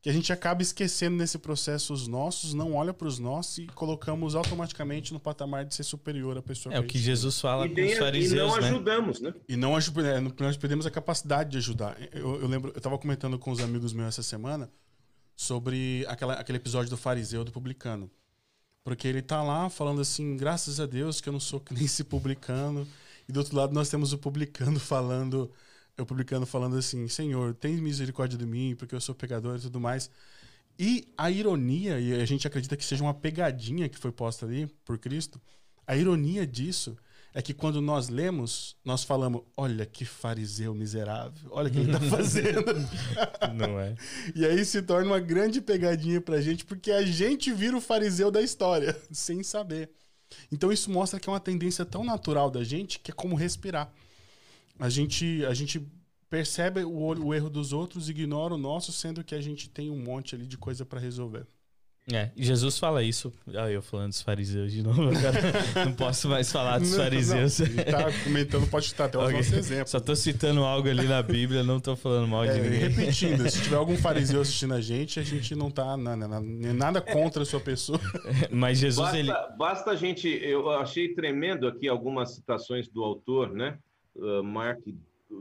[0.03, 3.67] que a gente acaba esquecendo nesse processo os nossos, não olha para os nossos e
[3.67, 6.75] colocamos automaticamente no patamar de ser superior à pessoa.
[6.75, 8.67] É o a que Jesus fala E, com os e fariseus, não né?
[8.67, 9.33] ajudamos, né?
[9.47, 11.97] E não aju- é, nós perdemos a capacidade de ajudar.
[12.11, 14.69] Eu, eu lembro, eu estava comentando com os amigos meus essa semana
[15.35, 18.11] sobre aquela, aquele episódio do fariseu do publicano.
[18.83, 21.85] Porque ele tá lá falando assim, graças a Deus que eu não sou que nem
[21.85, 22.85] esse publicano.
[23.27, 25.49] E do outro lado nós temos o publicano falando,
[25.97, 29.79] o publicano falando assim, Senhor, tem misericórdia de mim, porque eu sou pecador e tudo
[29.79, 30.09] mais.
[30.77, 34.67] E a ironia, e a gente acredita que seja uma pegadinha que foi posta ali
[34.83, 35.39] por Cristo,
[35.85, 36.97] a ironia disso
[37.33, 41.91] é que quando nós lemos, nós falamos: olha que fariseu miserável, olha o que ele
[41.91, 42.73] está fazendo.
[43.55, 43.95] Não é?
[44.35, 48.29] e aí se torna uma grande pegadinha pra gente, porque a gente vira o fariseu
[48.29, 49.89] da história, sem saber.
[50.51, 53.91] Então isso mostra que é uma tendência tão natural da gente que é como respirar.
[54.79, 55.81] A gente, a gente
[56.29, 56.91] percebe o,
[57.25, 60.47] o erro dos outros, ignora o nosso, sendo que a gente tem um monte ali
[60.47, 61.45] de coisa para resolver.
[62.11, 63.31] É, Jesus fala isso.
[63.55, 65.39] Ah, eu falando dos fariseus de novo, cara.
[65.85, 67.59] não posso mais falar dos Não, fariseus.
[67.59, 69.37] Não, ele tá comentando, pode estar até os Ok.
[69.37, 69.89] nossos exemplos.
[69.91, 72.79] Só tô citando algo ali na Bíblia, não tô falando mal de É, ninguém.
[72.89, 76.41] repetindo, se tiver algum fariseu assistindo a gente, a gente não tá na- na- na-
[76.73, 77.97] nada contra a sua pessoa.
[78.51, 79.31] Mas Jesus, Basta, ele.
[79.57, 80.27] basta a gente.
[80.27, 83.77] Eu achei tremendo aqui algumas citações do autor, né?
[84.15, 84.79] Uh, Mark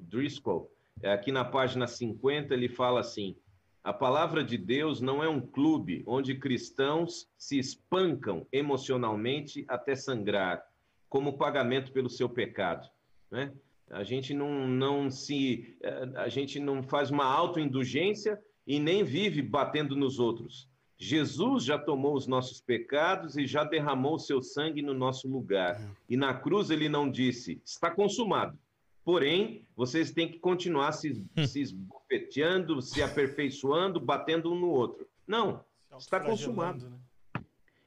[0.09, 0.71] Driscoll.
[1.03, 3.37] É, Aqui na página 50, ele fala assim:
[3.85, 10.63] a palavra de Deus não é um clube onde cristãos se espancam emocionalmente até sangrar,
[11.09, 12.89] como pagamento pelo seu pecado.
[13.31, 13.53] Né?
[13.91, 15.77] A gente não, não se.
[15.83, 20.69] eh, A gente não faz uma autoindulgência e nem vive batendo nos outros.
[21.03, 25.77] Jesus já tomou os nossos pecados e já derramou o seu sangue no nosso lugar.
[26.09, 28.57] E na cruz ele não disse, está consumado.
[29.05, 35.09] Porém, vocês têm que continuar se, se esbofeteando, se aperfeiçoando, batendo um no outro.
[35.27, 35.65] Não,
[35.99, 36.89] está consumado.
[36.89, 36.99] Né?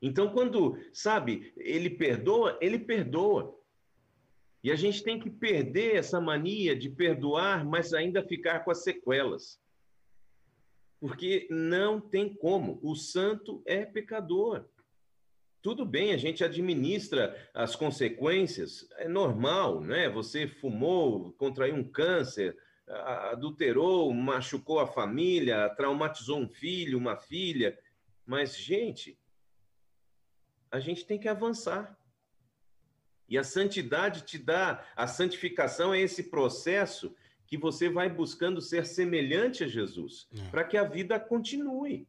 [0.02, 3.58] Então, quando, sabe, ele perdoa, ele perdoa.
[4.62, 8.84] E a gente tem que perder essa mania de perdoar, mas ainda ficar com as
[8.84, 9.58] sequelas.
[11.06, 12.80] Porque não tem como.
[12.82, 14.66] O santo é pecador.
[15.62, 20.10] Tudo bem, a gente administra as consequências, é normal, né?
[20.10, 27.78] Você fumou, contraiu um câncer, adulterou, machucou a família, traumatizou um filho, uma filha.
[28.26, 29.20] Mas, gente,
[30.72, 31.96] a gente tem que avançar.
[33.30, 37.16] E a santidade te dá, a santificação é esse processo
[37.48, 40.50] que você vai buscando ser semelhante a Jesus, É.
[40.50, 42.08] para que a vida continue.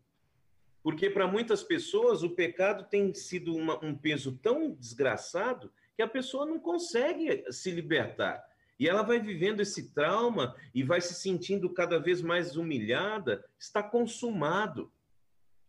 [0.82, 6.08] Porque para muitas pessoas o pecado tem sido uma- um peso tão desgraçado que a
[6.08, 8.42] pessoa não consegue se libertar.
[8.78, 13.82] E ela vai vivendo esse trauma e vai se sentindo cada vez mais humilhada, está
[13.82, 14.92] consumado.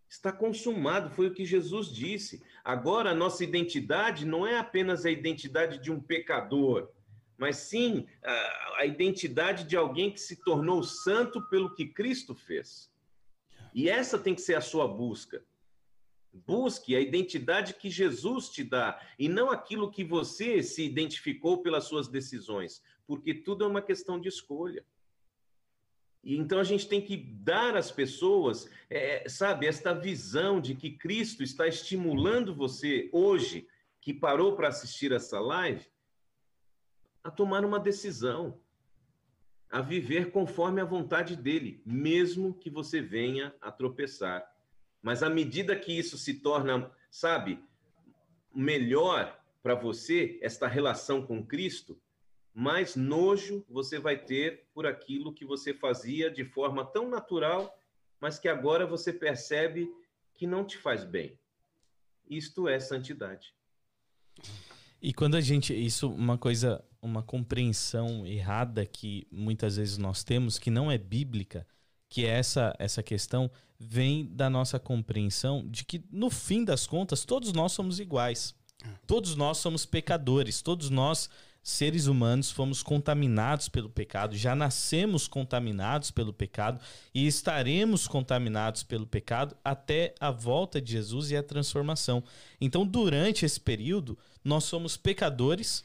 [0.10, 2.42] Está consumado, foi o que Jesus disse.
[2.64, 6.90] Agora, a nossa identidade não é apenas a identidade de um pecador,
[7.38, 12.92] mas sim a, identidade de alguém que se tornou santo pelo que Cristo fez.
[13.74, 15.44] E essa tem que ser a sua busca.
[16.34, 21.86] Busque a identidade que Jesus te dá e não aquilo que você se identificou pelas
[21.86, 24.86] suas decisões, porque tudo é uma questão de escolha.
[26.24, 30.92] E então a gente tem que dar às pessoas, é, sabe, esta visão de que
[30.92, 33.68] Cristo está estimulando você hoje,
[34.02, 35.86] que parou para assistir essa live,
[37.28, 38.58] a tomar uma decisão,
[39.70, 44.50] a viver conforme a vontade dele, mesmo que você venha a tropeçar.
[45.02, 47.62] Mas à medida que isso se torna, sabe,
[48.56, 52.00] melhor para você, esta relação com Cristo,
[52.54, 57.78] mais nojo você vai ter por aquilo que você fazia de forma tão natural,
[58.22, 59.92] mas que agora você percebe
[60.34, 61.38] que não te faz bem.
[62.30, 63.54] Isto é santidade.
[65.02, 65.74] E quando a gente.
[65.74, 71.66] Isso, uma coisa, uma compreensão errada que muitas vezes nós temos, que não é bíblica,
[72.10, 77.26] que é essa, essa questão, vem da nossa compreensão de que, no fim das contas,
[77.26, 78.56] todos nós somos iguais.
[79.06, 81.30] Todos nós somos pecadores, todos nós,
[81.64, 86.80] seres humanos, fomos contaminados pelo pecado, já nascemos contaminados pelo pecado
[87.14, 92.24] e estaremos contaminados pelo pecado até a volta de Jesus e a transformação.
[92.62, 95.84] Então, durante esse período, nós somos pecadores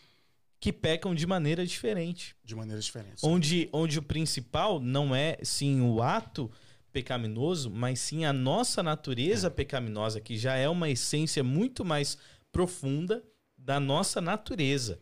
[0.63, 2.37] que pecam de maneira diferente.
[2.45, 3.25] De maneiras diferentes.
[3.25, 6.49] Onde, onde o principal não é sim o ato
[6.93, 12.17] pecaminoso, mas sim a nossa natureza pecaminosa, que já é uma essência muito mais
[12.53, 13.25] profunda
[13.59, 15.01] da nossa natureza.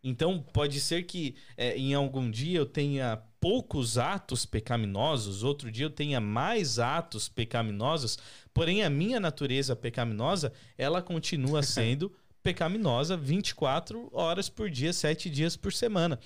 [0.00, 5.86] Então, pode ser que é, em algum dia eu tenha poucos atos pecaminosos, outro dia
[5.86, 8.16] eu tenha mais atos pecaminosos,
[8.54, 15.56] porém a minha natureza pecaminosa, ela continua sendo pecaminosa 24 horas por dia, 7 dias
[15.56, 16.18] por semana.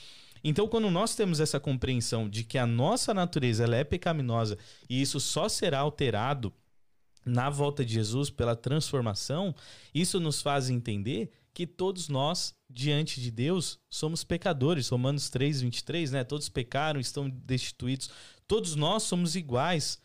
[0.43, 4.59] Então, quando nós temos essa compreensão de que a nossa natureza ela é pecaminosa
[4.89, 6.53] e isso só será alterado
[7.25, 9.55] na volta de Jesus pela transformação,
[9.95, 14.89] isso nos faz entender que todos nós, diante de Deus, somos pecadores.
[14.89, 16.25] Romanos 3, 23, né?
[16.25, 18.11] Todos pecaram, estão destituídos.
[18.47, 19.99] Todos nós somos iguais.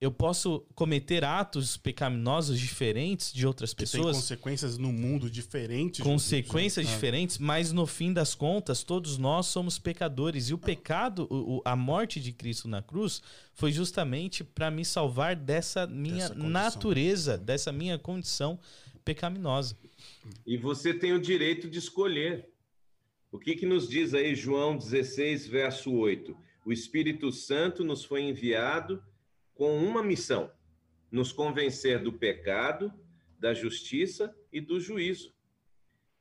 [0.00, 6.00] Eu posso cometer atos pecaminosos diferentes de outras Que tem pessoas, consequências no mundo diferentes.
[6.02, 10.48] consequências diferentes, mas no fim das contas, todos nós somos pecadores.
[10.48, 13.20] E o pecado, o- o- a morte de Cristo na cruz,
[13.52, 18.58] foi justamente para me salvar dessa minha Dessa natureza, dessa minha condição
[19.04, 19.76] pecaminosa.
[20.46, 22.48] E você tem o direito de escolher.
[23.30, 26.34] O que, que nos diz aí João 16, verso 8?
[26.64, 29.02] O Espírito Santo nos foi enviado
[29.60, 30.50] com uma missão:
[31.10, 32.90] nos convencer do pecado,
[33.38, 35.34] da justiça e do juízo.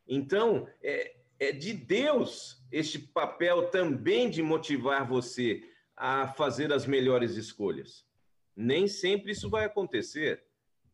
[0.05, 5.63] Então, é, é de Deus este papel também de motivar você
[5.95, 8.05] a fazer as melhores escolhas.
[8.53, 10.43] Nem sempre isso vai acontecer.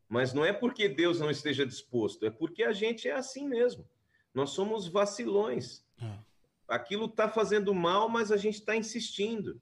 [0.07, 3.89] Mas não é porque Deus não esteja disposto, é porque a gente é assim mesmo.
[4.35, 5.83] Nós somos vacilões.
[5.99, 6.19] Ah.
[6.67, 9.59] Aquilo está fazendo mal, mas a gente está insistindo.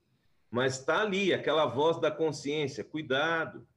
[0.54, 3.68] Mas está ali, aquela voz da consciência: cuidado,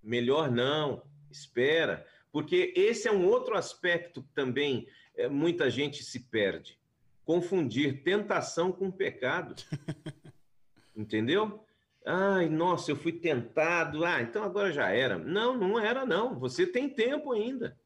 [0.00, 2.06] melhor não, espera.
[2.30, 4.86] Porque esse é um outro aspecto que também
[5.16, 6.78] é, muita gente se perde:
[7.24, 9.56] confundir tentação com pecado.
[10.94, 11.66] Entendeu?
[12.06, 14.04] Ai, nossa, eu fui tentado.
[14.04, 15.18] Ah, então agora já era.
[15.18, 16.38] Não, não era, não.
[16.38, 17.76] Você tem tempo ainda.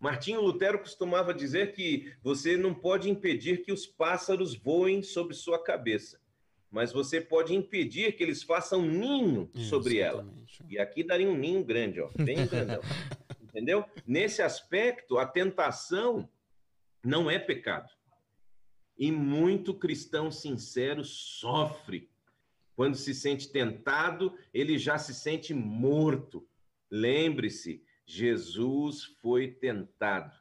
[0.00, 5.62] Martinho Lutero costumava dizer que você não pode impedir que os pássaros voem sobre sua
[5.62, 6.18] cabeça,
[6.72, 10.22] mas você pode impedir que eles façam ninho sobre ela.
[10.22, 10.64] Exatamente.
[10.70, 12.80] E aqui daria um ninho grande, ó, bem grandão.
[13.42, 13.84] Entendeu?
[14.06, 16.26] Nesse aspecto, a tentação
[17.04, 17.90] não é pecado.
[18.96, 22.10] E muito cristão sincero sofre.
[22.74, 26.48] Quando se sente tentado, ele já se sente morto.
[26.90, 30.34] Lembre-se, Jesus foi tentado,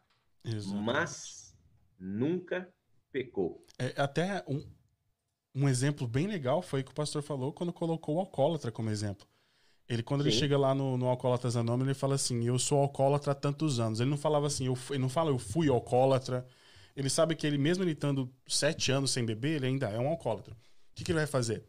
[0.46, 0.86] Exatamente.
[0.86, 1.58] mas
[2.00, 2.74] nunca
[3.12, 3.66] pecou.
[3.78, 4.66] É, até um,
[5.54, 8.90] um exemplo bem legal foi o que o pastor falou quando colocou o alcoólatra como
[8.90, 9.28] exemplo.
[9.90, 10.40] Ele, quando ele Sim.
[10.40, 14.00] chega lá no, no Alcoólatras Anônimos, ele fala assim: Eu sou alcoólatra há tantos anos.
[14.00, 16.48] Ele não falava assim, eu, ele não fala eu fui alcoólatra.
[16.96, 20.08] Ele sabe que ele, mesmo ele estando sete anos sem beber, ele ainda é um
[20.08, 20.54] alcoólatra.
[20.54, 20.58] O
[20.96, 21.66] que, que ele vai fazer?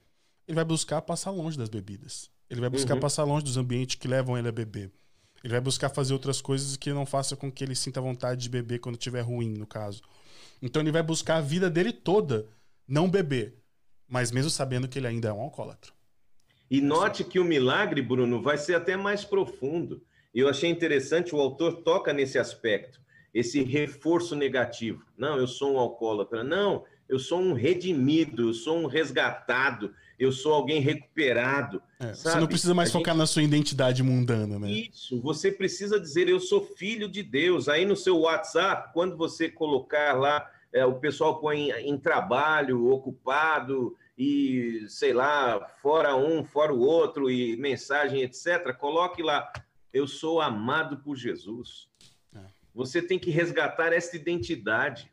[0.47, 2.31] Ele vai buscar passar longe das bebidas.
[2.49, 3.01] Ele vai buscar Uhum.
[3.01, 4.93] passar longe dos ambientes que levam ele a beber.
[5.43, 8.49] Ele vai buscar fazer outras coisas que não façam com que ele sinta vontade de
[8.49, 10.01] beber quando estiver ruim, no caso.
[10.61, 12.47] Então ele vai buscar a vida dele toda
[12.87, 13.62] não beber,
[14.13, 15.91] mas mesmo sabendo que ele ainda é um alcoólatra.
[16.71, 20.03] E note que o milagre, Bruno, vai ser até mais profundo.
[20.35, 23.01] Eu achei interessante, o autor toca nesse aspecto,
[23.33, 25.03] esse reforço negativo.
[25.17, 26.45] Não, eu sou um alcoólatra.
[26.45, 31.83] Não, eu sou um redimido, eu sou um resgatado, eu sou alguém recuperado.
[31.99, 34.71] É, você não precisa mais a gente- focar na sua identidade mundana, né?
[34.71, 37.67] Isso, você precisa dizer eu sou filho de Deus.
[37.67, 42.89] Aí no seu WhatsApp, quando você colocar lá, é, o pessoal põe em, em trabalho,
[42.91, 48.73] ocupado e sei lá, fora um, fora o outro e mensagem, etc.
[48.79, 49.51] Coloque lá
[49.93, 51.89] eu sou amado por Jesus.
[52.35, 52.41] É.
[52.75, 55.13] Você tem que resgatar essa identidade.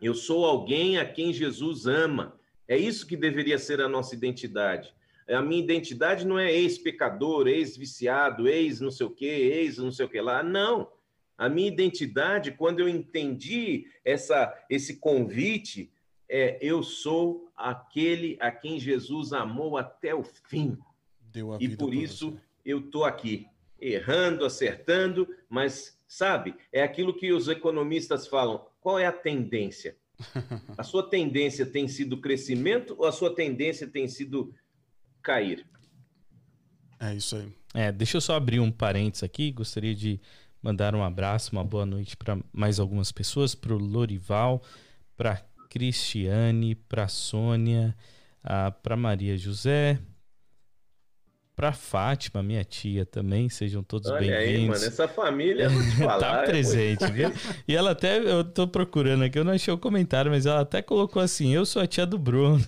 [0.00, 2.38] Eu sou alguém a quem Jesus ama.
[2.68, 4.94] É isso que deveria ser a nossa identidade.
[5.26, 10.04] A minha identidade não é ex-pecador, ex-viciado, ex não sei o quê, ex não sei
[10.04, 10.42] o que lá.
[10.42, 10.90] Não.
[11.36, 15.90] A minha identidade, quando eu entendi essa, esse convite,
[16.36, 20.76] é eu sou aquele a quem Jesus amou até o fim.
[21.20, 22.42] Deu a E vida por isso você.
[22.64, 23.46] eu estou aqui,
[23.80, 29.96] errando, acertando, mas sabe, é aquilo que os economistas falam: qual é a tendência?
[30.76, 34.54] A sua tendência tem sido crescimento ou a sua tendência tem sido
[35.22, 35.64] cair?
[37.00, 37.52] É isso aí.
[37.74, 39.50] É, deixa eu só abrir um parênteses aqui.
[39.52, 40.20] Gostaria de
[40.62, 44.62] mandar um abraço, uma boa noite para mais algumas pessoas, para o Lorival,
[45.16, 45.44] para
[45.74, 47.96] Cristiane, para Sônia,
[48.80, 49.98] para Maria José,
[51.56, 53.48] para Fátima, minha tia também.
[53.48, 54.80] Sejam todos Olha aí, bem-vindos.
[54.80, 56.18] mano, essa família, eu te falar.
[56.18, 57.32] tá é presente, viu?
[57.66, 60.82] E ela até, eu tô procurando aqui, eu não achei o comentário, mas ela até
[60.82, 62.58] colocou assim: eu sou a tia do Bruno.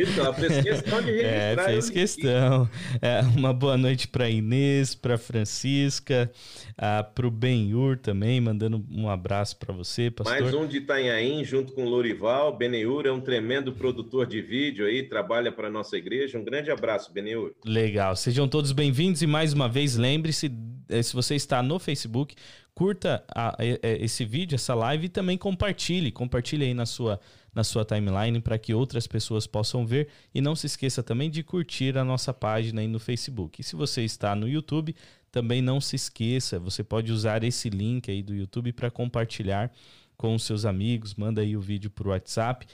[0.00, 1.62] Isso, ela fez questão de registrar.
[1.62, 2.70] É, fez questão.
[3.02, 6.30] É, uma boa noite para Inês, para Francisca,
[6.76, 10.40] ah, para o Benhur também, mandando um abraço para você, pastor.
[10.40, 12.56] Mais um de Itanhaém, junto com o Lorival.
[12.56, 16.38] Beneur é um tremendo produtor de vídeo aí, trabalha para nossa igreja.
[16.38, 17.52] Um grande abraço, Beneur.
[17.64, 18.14] Legal.
[18.28, 20.52] Sejam todos bem-vindos e mais uma vez lembre-se,
[20.90, 22.34] eh, se você está no Facebook,
[22.74, 26.12] curta a- eh, eh, esse vídeo, essa live e também compartilhe.
[26.12, 27.18] Compartilhe aí na sua,
[27.54, 30.08] na sua timeline para que outras pessoas possam ver.
[30.34, 33.62] E não se esqueça também de curtir a nossa página aí no Facebook.
[33.62, 34.94] E se você está no YouTube,
[35.32, 39.72] também não se esqueça, você pode usar esse link aí do YouTube para compartilhar
[40.18, 42.66] com os seus amigos, manda aí o vídeo por WhatsApp.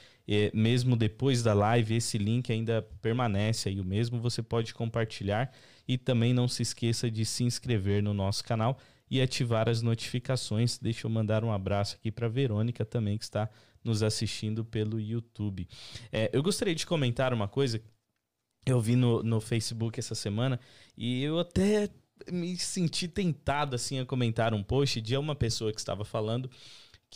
[0.53, 5.51] Mesmo depois da live, esse link ainda permanece aí o mesmo, você pode compartilhar
[5.87, 8.77] e também não se esqueça de se inscrever no nosso canal
[9.09, 10.77] e ativar as notificações.
[10.77, 13.49] Deixa eu mandar um abraço aqui para Verônica também, que está
[13.83, 15.67] nos assistindo pelo YouTube.
[16.11, 17.79] É, eu gostaria de comentar uma coisa.
[18.65, 20.59] Eu vi no, no Facebook essa semana
[20.97, 21.87] e eu até
[22.31, 26.49] me senti tentado assim a comentar um post de uma pessoa que estava falando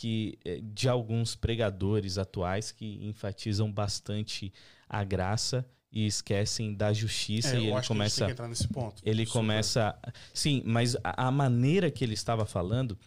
[0.00, 4.50] que é, de alguns pregadores atuais que enfatizam bastante
[4.88, 8.26] a graça e esquecem da justiça É, e ele acho que a gente começa tem
[8.26, 9.02] que entrar nesse ponto.
[9.04, 9.38] ele Super.
[9.38, 9.98] começa.
[10.32, 12.98] Sim, mas a, a maneira que ele estava falando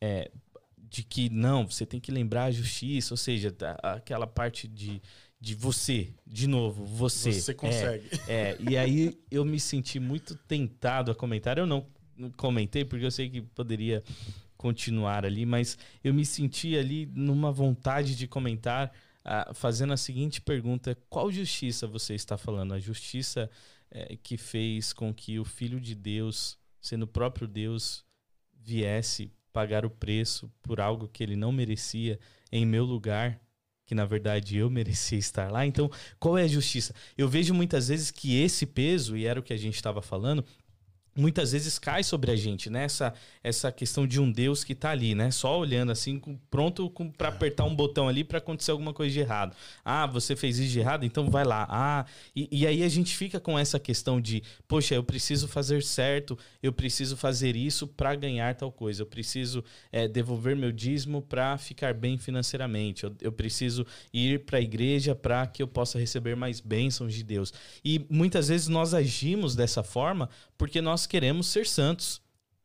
[0.00, 0.30] é
[0.76, 5.00] de que não, você tem que lembrar a justiça, ou seja, da- aquela parte de,
[5.40, 7.32] de você, de novo, você.
[7.32, 8.10] Você consegue.
[8.28, 11.56] É, é, e aí eu me senti muito tentado a comentar.
[11.56, 11.86] Eu não
[12.36, 14.02] comentei porque eu sei que poderia
[14.62, 18.92] continuar ali, mas eu me senti ali numa vontade de comentar,
[19.24, 22.72] ah, fazendo a seguinte pergunta: qual justiça você está falando?
[22.72, 23.50] A justiça
[23.90, 28.04] eh, que fez com que o Filho de Deus, sendo o próprio Deus,
[28.54, 32.20] viesse pagar o preço por algo que ele não merecia
[32.52, 33.40] em meu lugar?
[33.84, 35.66] Que na verdade eu merecia estar lá.
[35.66, 35.90] Então,
[36.20, 36.94] qual é a justiça?
[37.18, 40.44] Eu vejo muitas vezes que esse peso, e era o que a gente estava falando,
[41.14, 42.84] muitas vezes cai sobre a gente, né?
[42.84, 45.30] Essa, essa questão de um Deus que tá ali, né?
[45.30, 49.20] Só olhando assim, com- pronto para apertar um botão ali para acontecer alguma coisa de
[49.20, 49.54] errado.
[49.84, 51.66] Ah, você fez isso de errado, então vai lá.
[51.70, 55.82] Ah, e, e aí a gente fica com essa questão de, poxa, eu preciso fazer
[55.82, 61.22] certo, eu preciso fazer isso para ganhar tal coisa, eu preciso é, devolver meu dízimo
[61.22, 65.98] para ficar bem financeiramente, eu, eu preciso ir para a igreja para que eu possa
[65.98, 67.52] receber mais bênçãos de Deus.
[67.84, 72.20] E muitas vezes nós agimos dessa forma porque nós queremos ser santos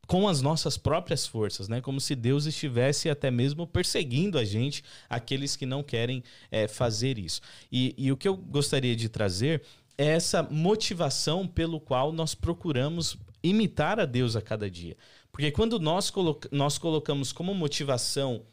[0.07, 1.81] com as nossas próprias forças, né?
[1.81, 7.19] Como se Deus estivesse até mesmo perseguindo a gente, aqueles que não querem é, fazer
[7.19, 7.41] isso.
[7.69, 9.61] E, e o que eu gostaria de trazer
[9.97, 14.95] é essa motivação pelo qual nós procuramos imitar a Deus a cada dia.
[15.31, 16.11] Porque quando nós,
[16.51, 18.45] nós colocamos como motivação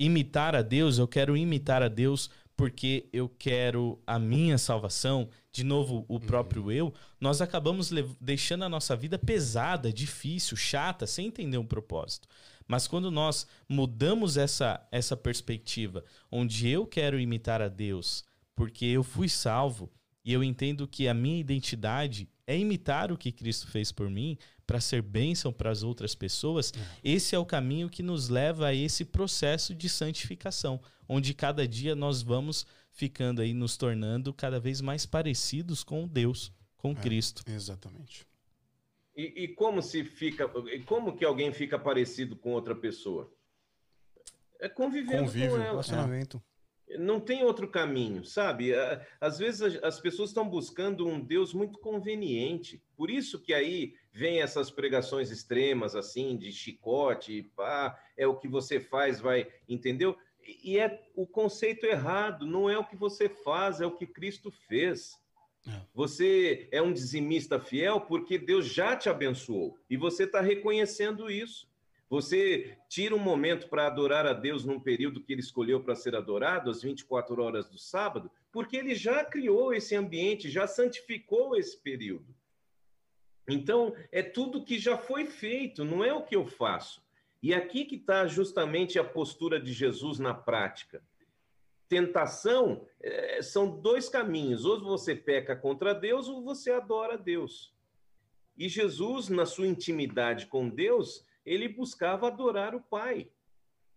[0.00, 5.62] imitar a Deus, eu quero imitar a Deus porque eu quero a minha salvação, de
[5.62, 11.56] novo, o próprio eu, nós acabamos deixando a nossa vida pesada, difícil, chata, sem entender
[11.56, 12.26] um propósito.
[12.66, 18.24] Mas quando nós mudamos essa, essa perspectiva, onde eu quero imitar a Deus,
[18.56, 19.88] porque eu fui salvo,
[20.28, 24.36] e eu entendo que a minha identidade é imitar o que Cristo fez por mim
[24.66, 26.70] para ser bênção para as outras pessoas.
[27.02, 31.94] Esse é o caminho que nos leva a esse processo de santificação, onde cada dia
[31.94, 37.42] nós vamos ficando aí nos tornando cada vez mais parecidos com Deus, com Cristo.
[37.50, 38.26] Exatamente.
[39.16, 43.32] E, e como se fica, e como que alguém fica parecido com outra pessoa?
[44.60, 45.64] É convivendo Convívio, com ela.
[45.70, 46.42] Relacionamento.
[46.98, 48.72] Não tem outro caminho, sabe?
[49.20, 52.82] Às vezes as- as pessoas estão buscando um Deus muito conveniente.
[52.96, 58.48] Por isso que aí vem essas pregações extremas, assim, de chicote, pá, é o que
[58.48, 60.16] você faz, vai, entendeu?
[60.42, 64.06] E e é o conceito errado, não é o que você faz, é o que
[64.06, 65.12] Cristo fez.
[65.66, 65.82] É.
[65.92, 71.67] Você é um dizimista fiel porque Deus já te abençoou e você está reconhecendo isso.
[72.10, 76.16] Você tira um momento para adorar a Deus num período que ele escolheu para ser
[76.16, 81.76] adorado, às 24 horas do sábado, porque ele já criou esse ambiente, já santificou esse
[81.78, 82.34] período.
[83.46, 87.02] Então, é tudo que já foi feito, não é o que eu faço.
[87.42, 91.02] E aqui que está justamente a postura de Jesus na prática.
[91.88, 97.72] Tentação eh, são dois caminhos: ou você peca contra Deus, ou você adora a Deus.
[98.56, 103.30] E Jesus, na sua intimidade com Deus, ele buscava adorar o Pai.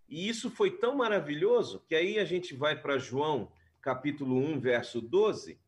[0.08, 5.02] E isso foi tão maravilhoso que aí a gente vai para João, capítulo 1, verso
[5.02, 5.60] 12,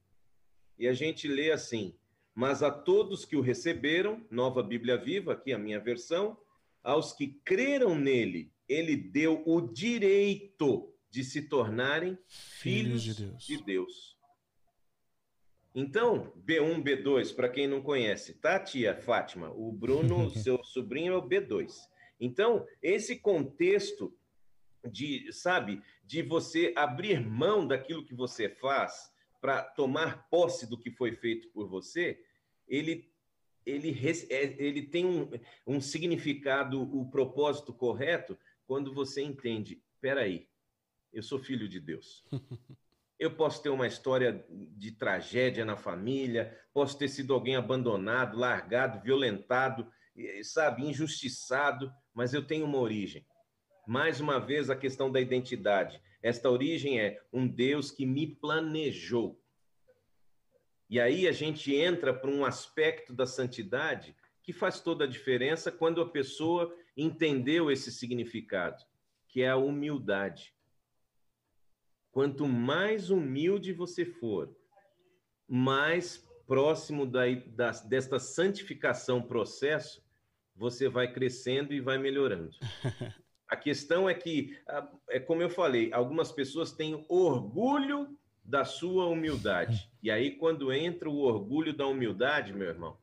[0.80, 1.94] e a gente lê assim:
[2.34, 6.38] Mas a todos que o receberam, nova Bíblia viva, aqui a minha versão,
[6.82, 13.46] aos que creram nele, ele deu o direito de se tornarem filhos, Filhos de Deus.
[13.46, 14.13] de Deus.
[15.76, 19.52] Então, B1, B2, para quem não conhece, tá, tia Fátima?
[19.52, 21.72] O Bruno, seu sobrinho, é o B2.
[22.20, 24.16] Então, esse contexto
[24.90, 29.12] de, sabe, de você abrir mão daquilo que você faz
[29.42, 32.24] para tomar posse do que foi feito por você,
[32.68, 33.12] ele
[33.66, 33.98] ele,
[34.30, 35.30] é- ele tem um,
[35.66, 40.50] um significado, o propósito correto, quando você entende, peraí,
[41.14, 42.26] eu sou filho de Deus.
[43.24, 49.00] Eu posso ter uma história de tragédia na família, posso ter sido alguém abandonado, largado,
[49.00, 49.90] violentado,
[50.44, 53.26] sabe, injustiçado, mas eu tenho uma origem.
[53.88, 56.02] Mais uma vez, a questão da identidade.
[56.22, 59.42] Esta origem é um Deus que me planejou.
[60.90, 65.72] E aí a gente entra para um aspecto da santidade que faz toda a diferença
[65.72, 68.84] quando a pessoa entendeu esse significado,
[69.30, 70.54] que é a humildade.
[72.14, 74.56] Quanto mais humilde você for,
[75.48, 80.06] mais próximo da, da, desta santificação processo,
[80.56, 82.56] você vai crescendo e vai melhorando.
[83.50, 84.58] A questão é que,
[85.10, 89.92] é como eu falei, algumas pessoas têm orgulho da sua humildade.
[90.04, 92.98] E aí, quando entra o orgulho da humildade, meu irmão,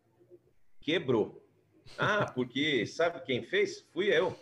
[0.82, 1.42] quebrou.
[1.96, 3.88] Ah, porque sabe quem fez?
[3.90, 4.38] Fui eu.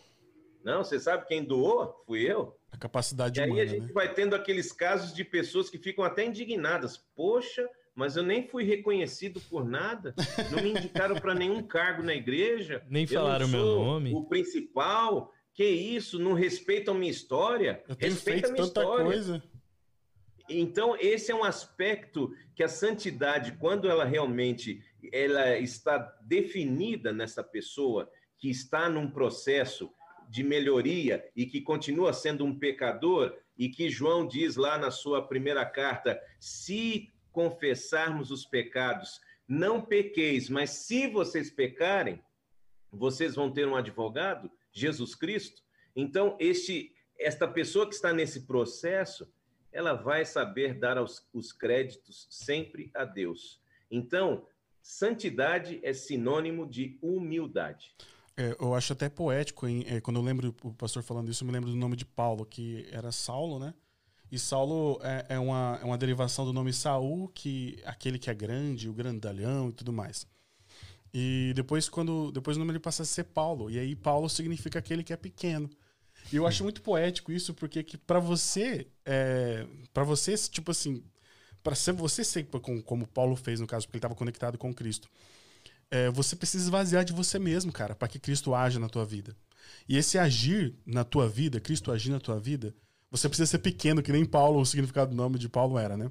[0.64, 2.02] Não, você sabe quem doou?
[2.04, 2.57] Fui eu.
[2.70, 3.92] A capacidade e aí humana, a gente né?
[3.92, 6.96] vai tendo aqueles casos de pessoas que ficam até indignadas.
[6.96, 10.14] Poxa, mas eu nem fui reconhecido por nada,
[10.52, 12.82] não me indicaram para nenhum cargo na igreja.
[12.88, 14.14] Nem eu não falaram meu nome.
[14.14, 16.18] O principal, que isso?
[16.18, 17.82] Não respeitam minha história?
[17.88, 19.04] Eu tenho Respeita a feito minha tanta história.
[19.04, 19.42] coisa.
[20.48, 27.42] Então, esse é um aspecto que a santidade, quando ela realmente ela está definida nessa
[27.42, 29.90] pessoa que está num processo
[30.28, 35.26] de melhoria e que continua sendo um pecador, e que João diz lá na sua
[35.26, 42.22] primeira carta: se confessarmos os pecados, não pequeis, mas se vocês pecarem,
[42.92, 45.62] vocês vão ter um advogado, Jesus Cristo.
[45.96, 49.32] Então, este, esta pessoa que está nesse processo,
[49.72, 53.60] ela vai saber dar os, os créditos sempre a Deus.
[53.90, 54.46] Então,
[54.82, 57.94] santidade é sinônimo de humildade.
[58.38, 59.84] É, eu acho até poético, hein?
[59.88, 62.46] É, quando eu lembro o pastor falando isso, eu me lembro do nome de Paulo,
[62.46, 63.74] que era Saulo, né?
[64.30, 68.34] E Saulo é, é uma, é uma derivação do nome Saul, que aquele que é
[68.34, 70.24] grande, o grandalhão e tudo mais.
[71.12, 73.68] E depois, quando depois o nome ele passa a ser Paulo.
[73.68, 75.68] E aí Paulo significa aquele que é pequeno.
[76.32, 81.02] E eu acho muito poético isso, porque que para você, é, para você, tipo assim,
[81.60, 82.46] para você ser
[82.84, 85.08] como Paulo fez no caso, porque ele estava conectado com Cristo.
[85.90, 89.34] É, você precisa esvaziar de você mesmo, cara, para que Cristo haja na tua vida.
[89.88, 92.74] E esse agir na tua vida, Cristo agir na tua vida,
[93.10, 96.10] você precisa ser pequeno, que nem Paulo, o significado do nome de Paulo era, né?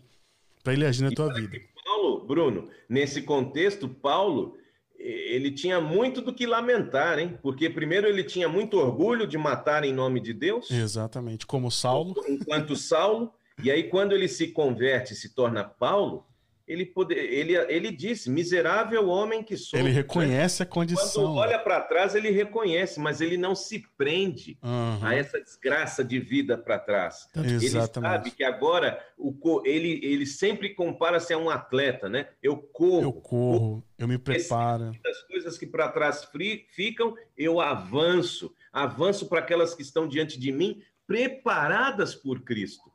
[0.63, 1.57] Para ele agir na tua vida.
[1.85, 4.57] Paulo, Bruno, nesse contexto, Paulo,
[4.97, 7.37] ele tinha muito do que lamentar, hein?
[7.41, 10.71] Porque primeiro ele tinha muito orgulho de matar em nome de Deus.
[10.71, 12.15] Exatamente, como Saulo.
[12.27, 13.31] Enquanto Saulo,
[13.63, 16.25] e aí quando ele se converte, se torna Paulo,
[16.67, 19.79] ele, pode, ele, ele disse: miserável homem que sou.
[19.79, 21.23] Ele reconhece a condição.
[21.23, 24.99] Quando olha para trás, ele reconhece, mas ele não se prende uhum.
[25.01, 27.29] a essa desgraça de vida para trás.
[27.33, 27.65] Exatamente.
[27.65, 29.33] Ele sabe que agora o,
[29.65, 32.27] ele, ele sempre compara-se a um atleta, né?
[32.43, 33.01] Eu corro.
[33.01, 34.91] Eu corro, eu me preparo.
[35.05, 36.27] As coisas que para trás
[36.71, 38.53] ficam, eu avanço.
[38.73, 42.91] Avanço para aquelas que estão diante de mim, preparadas por Cristo.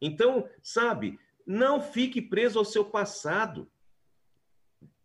[0.00, 1.18] Então, sabe,
[1.48, 3.66] não fique preso ao seu passado.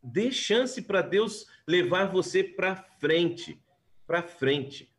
[0.04, 3.58] Dê chance para Deus levar você para frente,
[4.06, 4.94] para frente.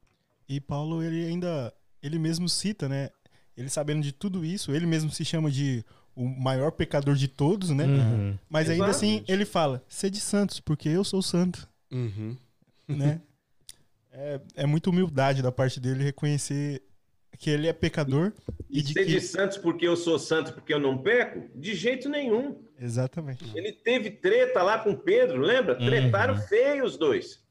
[0.49, 1.73] E Paulo ele ainda
[2.03, 3.11] ele mesmo cita, né?
[3.55, 5.85] Ele sabendo de tudo isso, ele mesmo se chama de
[6.17, 7.85] o maior pecador de todos, né?
[7.85, 8.39] Uhum.
[8.49, 12.37] Mas ainda assim ele fala: "Sede santos, porque eu sou santo", uhum.
[12.89, 13.21] né?
[14.11, 16.83] É, é muita humildade da parte dele reconhecer
[17.39, 18.32] que ele é pecador
[18.70, 19.12] e, e de ser que...
[19.12, 21.49] de santos porque eu sou santo porque eu não peco?
[21.55, 22.62] De jeito nenhum.
[22.78, 23.45] Exatamente.
[23.55, 25.78] Ele teve treta lá com Pedro, lembra?
[25.78, 25.87] Uhum.
[25.87, 27.43] Tretaram feio os dois.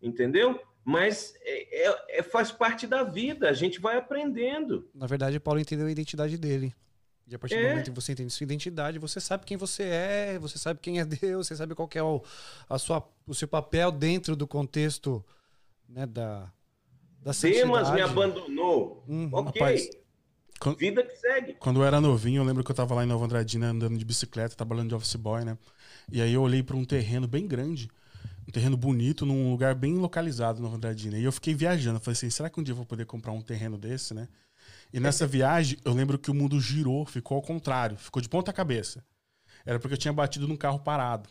[0.00, 0.60] Entendeu?
[0.84, 4.88] Mas é, é, é, faz parte da vida, a gente vai aprendendo.
[4.94, 6.74] Na verdade, Paulo entendeu a identidade dele.
[7.26, 7.70] E a partir do É.
[7.70, 11.04] momento que você entende sua identidade, você sabe quem você é, você sabe quem é
[11.04, 12.22] Deus, você sabe qual que é o,
[12.68, 15.22] a sua, o seu papel dentro do contexto
[15.86, 16.50] né, da,
[17.22, 17.32] da.
[17.32, 19.04] Demas me abandonou.
[19.08, 19.28] Uhum.
[19.32, 19.60] ok.
[19.60, 19.88] Rapaz,
[20.60, 21.54] quando- Vida que segue.
[21.54, 24.04] Quando eu era novinho, eu lembro que eu tava lá em Nova Andradina andando de
[24.04, 25.56] bicicleta, trabalhando de office boy, né?
[26.10, 27.88] E aí eu olhei para um terreno bem grande,
[28.46, 31.18] um terreno bonito, num lugar bem localizado Nova Andradina.
[31.18, 33.32] E eu fiquei viajando, eu falei assim, será que um dia eu vou poder comprar
[33.32, 34.26] um terreno desse, né?
[34.92, 38.52] E nessa viagem, eu lembro que o mundo girou, ficou ao contrário, ficou de ponta
[38.52, 39.04] cabeça.
[39.66, 41.28] Era porque eu tinha batido num carro parado.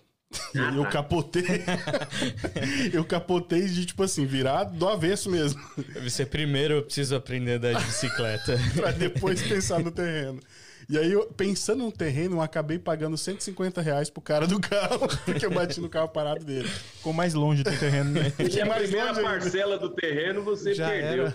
[0.53, 1.43] E aí eu capotei.
[2.93, 5.61] eu capotei de, tipo assim, virar do avesso mesmo.
[6.03, 8.57] Você primeiro eu preciso aprender a andar de bicicleta.
[8.75, 10.39] pra depois pensar no terreno.
[10.89, 15.05] E aí, eu, pensando no terreno, eu acabei pagando 150 reais pro cara do carro,
[15.25, 16.67] porque eu bati no carro parado dele.
[16.67, 18.32] Ficou mais longe do terreno, né?
[18.39, 19.21] E a primeira longe ainda.
[19.21, 21.25] parcela do terreno você Já perdeu.
[21.25, 21.34] era.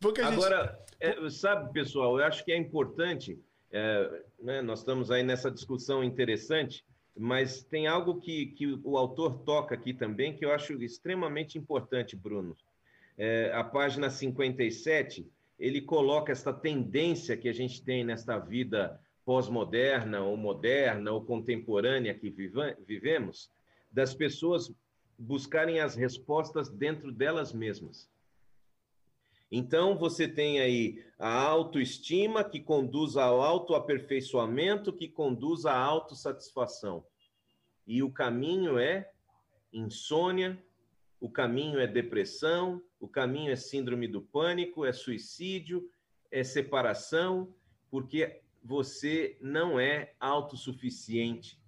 [0.00, 3.38] Porque a gente- Agora, é, sabe, pessoal, eu acho que é importante,
[3.70, 4.10] é,
[4.42, 6.82] né, nós estamos aí nessa discussão interessante,
[7.16, 12.14] mas tem algo que, que o autor toca aqui também que eu acho extremamente importante,
[12.14, 12.56] Bruno.
[13.16, 15.26] é, a página 57,
[15.58, 22.14] ele coloca esta tendência que a gente tem nesta vida pós-moderna, ou moderna, ou contemporânea
[22.14, 22.30] que
[22.86, 23.50] vivemos,
[23.90, 24.70] das pessoas
[25.18, 28.08] buscarem as respostas dentro delas mesmas.
[29.50, 37.04] Então, você tem aí a autoestima que conduz ao autoaperfeiçoamento, que conduz à autossatisfação.
[37.86, 39.10] E o caminho é
[39.72, 40.60] insônia,
[41.20, 45.88] o caminho é depressão, o caminho é síndrome do pânico, é suicídio,
[46.30, 47.54] é separação,
[47.90, 51.58] porque você não é autossuficiente.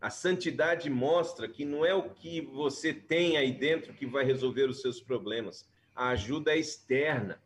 [0.00, 4.68] A santidade mostra que não é o que você tem aí dentro que vai resolver
[4.68, 5.68] os seus problemas.
[6.00, 7.38] A ajuda externa.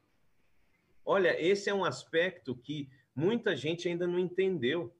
[1.04, 4.94] Olha, esse é um aspecto que muita gente ainda não entendeu.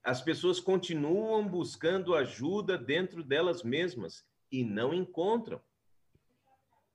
[0.00, 5.60] As pessoas continuam buscando ajuda dentro delas mesmas e não encontram.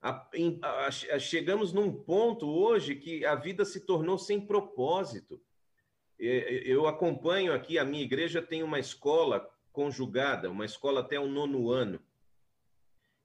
[0.02, 0.26] A,
[0.62, 5.38] a, a, chegamos num ponto hoje que a vida se tornou sem propósito.
[6.18, 11.70] Eu acompanho aqui, a minha igreja tem uma escola conjugada, uma escola até o nono
[11.70, 12.00] ano.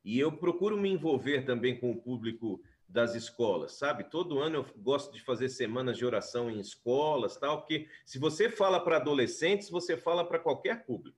[0.05, 4.05] E eu procuro me envolver também com o público das escolas, sabe?
[4.05, 8.51] Todo ano eu gosto de fazer semanas de oração em escolas, tal, porque se você
[8.51, 11.17] fala para adolescentes, você fala para qualquer público.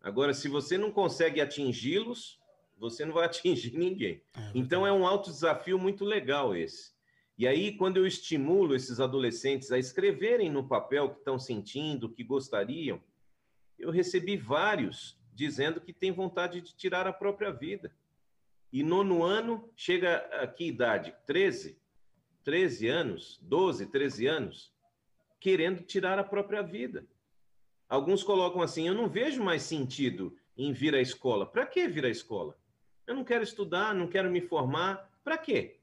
[0.00, 2.40] Agora, se você não consegue atingi-los,
[2.78, 4.22] você não vai atingir ninguém.
[4.34, 6.92] É então é um alto desafio muito legal esse.
[7.36, 12.04] E aí, quando eu estimulo esses adolescentes a escreverem no papel o que estão sentindo,
[12.04, 13.02] o que gostariam,
[13.78, 17.90] eu recebi vários dizendo que tem vontade de tirar a própria vida.
[18.70, 21.14] E nono ano, chega a que idade?
[21.26, 21.78] 13?
[22.44, 23.40] 13 anos?
[23.40, 24.74] 12, 13 anos?
[25.40, 27.06] Querendo tirar a própria vida.
[27.88, 31.46] Alguns colocam assim: eu não vejo mais sentido em vir à escola.
[31.46, 32.54] Para que vir à escola?
[33.06, 35.10] Eu não quero estudar, não quero me formar.
[35.24, 35.80] Para quê?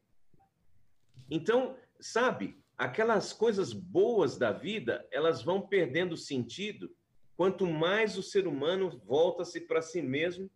[1.32, 6.96] Então, sabe, aquelas coisas boas da vida, elas vão perdendo sentido
[7.38, 10.50] quanto mais o ser humano volta-se para si mesmo,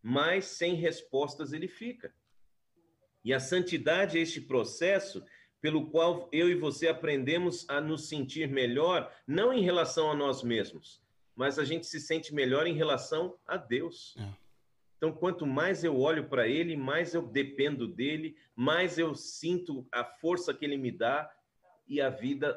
[0.00, 2.14] mais sem respostas ele fica.
[3.24, 5.24] E a santidade é este processo
[5.60, 10.42] pelo qual eu e você aprendemos a nos sentir melhor, não em relação a nós
[10.42, 11.02] mesmos,
[11.34, 14.16] mas a gente se sente melhor em relação a Deus.
[14.18, 14.28] É.
[14.96, 20.04] Então, quanto mais eu olho para Ele, mais eu dependo dele, mais eu sinto a
[20.04, 21.28] força que Ele me dá
[21.88, 22.56] e a vida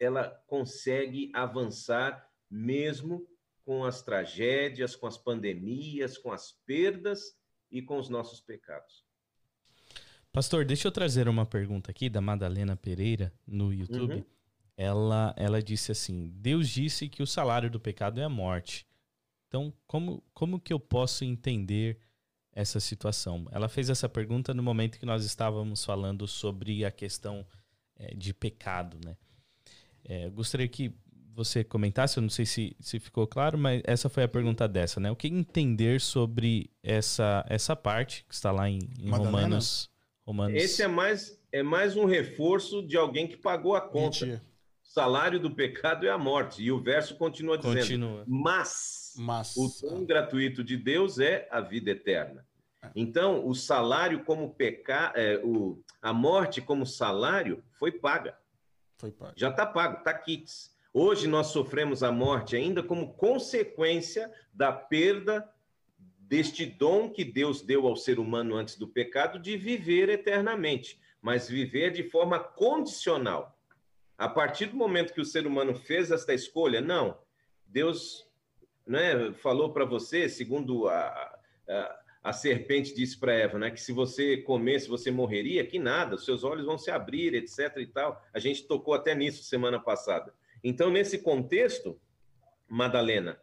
[0.00, 3.26] ela consegue avançar mesmo
[3.64, 7.36] com as tragédias, com as pandemias, com as perdas
[7.68, 9.04] e com os nossos pecados.
[10.30, 14.14] Pastor, deixa eu trazer uma pergunta aqui da Madalena Pereira no YouTube.
[14.14, 14.24] Uhum.
[14.76, 18.86] Ela, ela disse assim: Deus disse que o salário do pecado é a morte.
[19.48, 21.98] Então, como, como que eu posso entender
[22.52, 23.46] essa situação?
[23.50, 27.46] Ela fez essa pergunta no momento que nós estávamos falando sobre a questão
[27.96, 29.16] é, de pecado, né?
[30.04, 30.92] É, eu gostaria que
[31.34, 35.00] você comentasse, eu não sei se, se ficou claro, mas essa foi a pergunta dessa,
[35.00, 35.10] né?
[35.10, 39.90] O que entender sobre essa, essa parte que está lá em, em Romanos
[40.26, 40.56] Romanos.
[40.56, 44.24] Esse é mais, é mais um reforço de alguém que pagou a conta.
[44.24, 44.42] Mentira.
[44.82, 46.62] O salário do pecado é a morte.
[46.62, 48.24] E o verso continua dizendo: continua.
[48.26, 52.46] Mas, Mas o dom gratuito de Deus é a vida eterna.
[52.82, 52.90] É.
[52.96, 58.38] Então, o salário como pecado, é, o, a morte como salário foi paga.
[58.96, 59.34] Foi paga.
[59.36, 60.73] Já está pago, está quites.
[60.96, 65.44] Hoje nós sofremos a morte ainda como consequência da perda
[66.20, 71.48] deste dom que Deus deu ao ser humano antes do pecado de viver eternamente, mas
[71.48, 73.58] viver de forma condicional.
[74.16, 77.18] A partir do momento que o ser humano fez esta escolha, não,
[77.66, 78.24] Deus
[78.86, 81.38] né, falou para você, segundo a,
[81.68, 86.16] a, a serpente disse para Eva, né, que se você comesse, você morreria, que nada,
[86.18, 87.78] seus olhos vão se abrir, etc.
[87.78, 88.24] e tal.
[88.32, 90.32] A gente tocou até nisso semana passada.
[90.64, 92.00] Então, nesse contexto,
[92.66, 93.38] Madalena,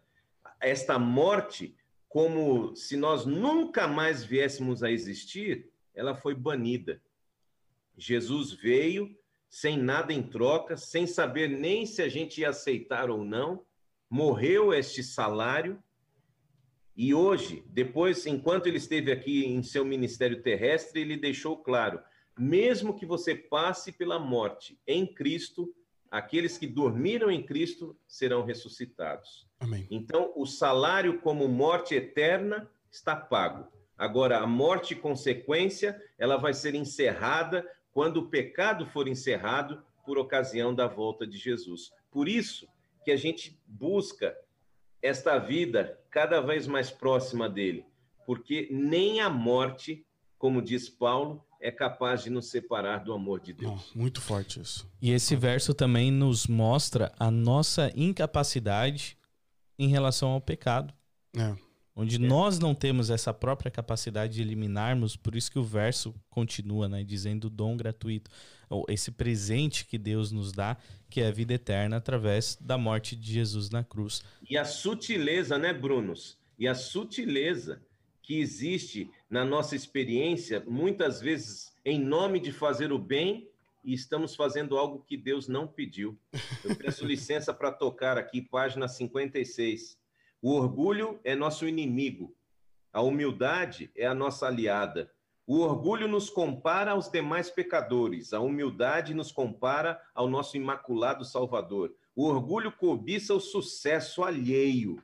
[0.59, 1.75] esta morte
[2.09, 7.01] como se nós nunca mais viéssemos a existir, ela foi banida.
[7.95, 9.15] Jesus veio
[9.49, 13.63] sem nada em troca, sem saber nem se a gente ia aceitar ou não,
[14.09, 15.81] morreu este salário.
[16.97, 22.01] E hoje, depois, enquanto ele esteve aqui em seu ministério terrestre, ele deixou claro:
[22.37, 25.73] mesmo que você passe pela morte em Cristo,
[26.11, 29.47] aqueles que dormiram em Cristo serão ressuscitados.
[29.59, 29.87] Amém.
[29.89, 33.71] Então, o salário como morte eterna está pago.
[33.97, 40.75] Agora, a morte consequência, ela vai ser encerrada quando o pecado for encerrado por ocasião
[40.75, 41.91] da volta de Jesus.
[42.11, 42.67] Por isso
[43.05, 44.35] que a gente busca
[45.01, 47.85] esta vida cada vez mais próxima dele,
[48.25, 50.05] porque nem a morte
[50.41, 53.71] como diz Paulo, é capaz de nos separar do amor de Deus.
[53.71, 54.89] Não, muito forte isso.
[55.01, 59.17] E esse verso também nos mostra a nossa incapacidade
[59.77, 60.93] em relação ao pecado.
[61.37, 61.55] É.
[61.95, 66.87] Onde nós não temos essa própria capacidade de eliminarmos, por isso que o verso continua,
[66.87, 68.31] né, dizendo o dom gratuito,
[68.69, 70.77] ou esse presente que Deus nos dá,
[71.09, 74.23] que é a vida eterna através da morte de Jesus na cruz.
[74.49, 76.39] E a sutileza, né, Brunos?
[76.57, 77.81] E a sutileza
[78.31, 83.51] que existe na nossa experiência, muitas vezes em nome de fazer o bem,
[83.83, 86.17] e estamos fazendo algo que Deus não pediu.
[86.63, 89.99] Eu peço licença para tocar aqui, página 56.
[90.41, 92.33] O orgulho é nosso inimigo,
[92.93, 95.11] a humildade é a nossa aliada.
[95.45, 101.93] O orgulho nos compara aos demais pecadores, a humildade nos compara ao nosso imaculado Salvador.
[102.15, 105.03] O orgulho cobiça o sucesso alheio,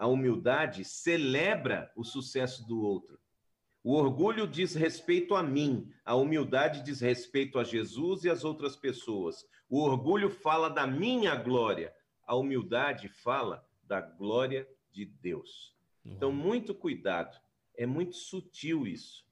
[0.00, 3.20] a humildade celebra o sucesso do outro.
[3.84, 8.74] O orgulho diz respeito a mim, a humildade diz respeito a Jesus e às outras
[8.74, 9.46] pessoas.
[9.68, 11.94] O orgulho fala da minha glória,
[12.26, 15.76] a humildade fala da glória de Deus.
[16.02, 17.38] Então, muito cuidado,
[17.76, 19.26] é muito sutil isso.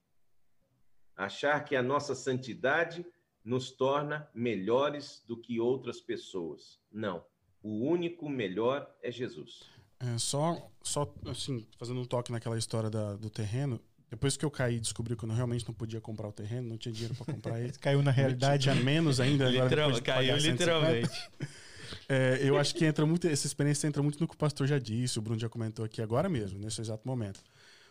[1.16, 3.06] Achar que a nossa santidade
[3.42, 6.78] nos torna melhores do que outras pessoas.
[6.92, 7.24] Não.
[7.62, 9.77] O único melhor é Jesus.
[10.00, 13.80] É, só, só, assim, fazendo um toque naquela história da, do terreno,
[14.10, 16.68] depois que eu caí e descobri que eu não- realmente não podia comprar o terreno,
[16.68, 17.72] não tinha dinheiro para comprar ele.
[17.80, 18.62] Caiu na realidade.
[18.64, 19.48] Tinha menos ainda.
[19.50, 20.50] Literal, caiu 150.
[20.52, 21.30] literalmente.
[22.06, 24.78] É, eu acho que entra muito, essa experiência entra muito no que o pastor já
[24.78, 27.40] disse, o Bruno já comentou aqui agora mesmo, nesse exato momento.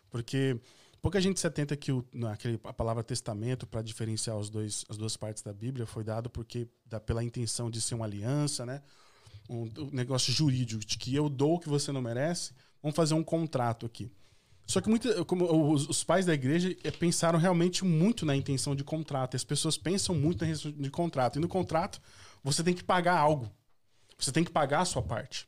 [0.09, 0.59] Porque
[1.01, 4.97] pouca gente se atenta que o, naquele, a palavra testamento, para diferenciar os dois, as
[4.97, 8.81] duas partes da Bíblia, foi dado porque dá pela intenção de ser uma aliança, né?
[9.49, 13.23] Um, negócio jurídico, de que eu dou o que você não merece, vamos fazer um
[13.23, 14.11] contrato aqui.
[14.65, 18.75] Só que muita, como os, os pais da igreja eh, pensaram realmente muito na intenção
[18.75, 19.37] de contrato.
[19.37, 21.37] As pessoas pensam muito na intenção de contrato.
[21.37, 22.01] E no contrato,
[22.43, 23.49] você tem que pagar algo.
[24.19, 25.47] Você tem que pagar a sua parte.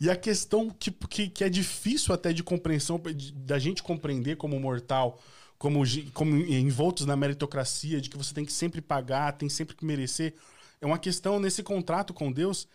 [0.00, 3.00] E a questão que, que, que é difícil até de compreensão,
[3.34, 5.20] da gente compreender como mortal,
[5.58, 5.82] como,
[6.12, 10.34] como envoltos na meritocracia, de que você tem que sempre pagar, tem sempre que merecer,
[10.80, 12.68] é uma questão nesse contrato com Deus,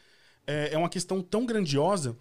[0.50, 2.18] é, é uma questão tão grandiosa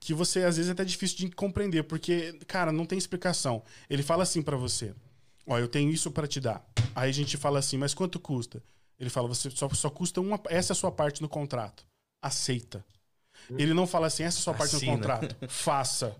[0.00, 3.62] que você às vezes é até difícil de compreender, porque, cara, não tem explicação.
[3.90, 4.94] Ele fala assim pra você:
[5.46, 6.66] Ó, eu tenho isso pra te dar.
[6.94, 8.62] Aí a gente fala assim, mas quanto custa?
[8.98, 10.40] Ele fala, você só, só custa uma.
[10.48, 11.84] Essa é a sua parte no contrato.
[12.20, 12.84] Aceita.
[13.50, 14.92] Ele não fala assim, essa é a sua parte Assina.
[14.92, 15.36] no contrato.
[15.48, 16.16] Faça.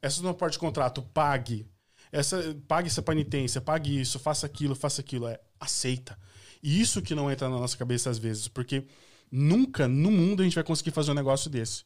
[0.00, 1.02] Essa é a sua parte do contrato.
[1.02, 1.66] Pague.
[2.10, 5.26] Essa, pague essa penitência, pague isso, faça aquilo, faça aquilo.
[5.26, 6.18] É, aceita.
[6.62, 8.84] E isso que não entra na nossa cabeça às vezes, porque
[9.32, 11.84] nunca no mundo a gente vai conseguir fazer um negócio desse.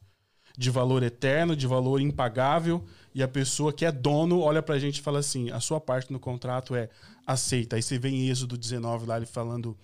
[0.57, 2.83] De valor eterno, de valor impagável,
[3.15, 6.11] e a pessoa que é dono olha pra gente e fala assim: a sua parte
[6.11, 6.89] no contrato é
[7.25, 7.75] aceita.
[7.75, 9.77] Aí você vê em Êxodo 19 lá ele falando.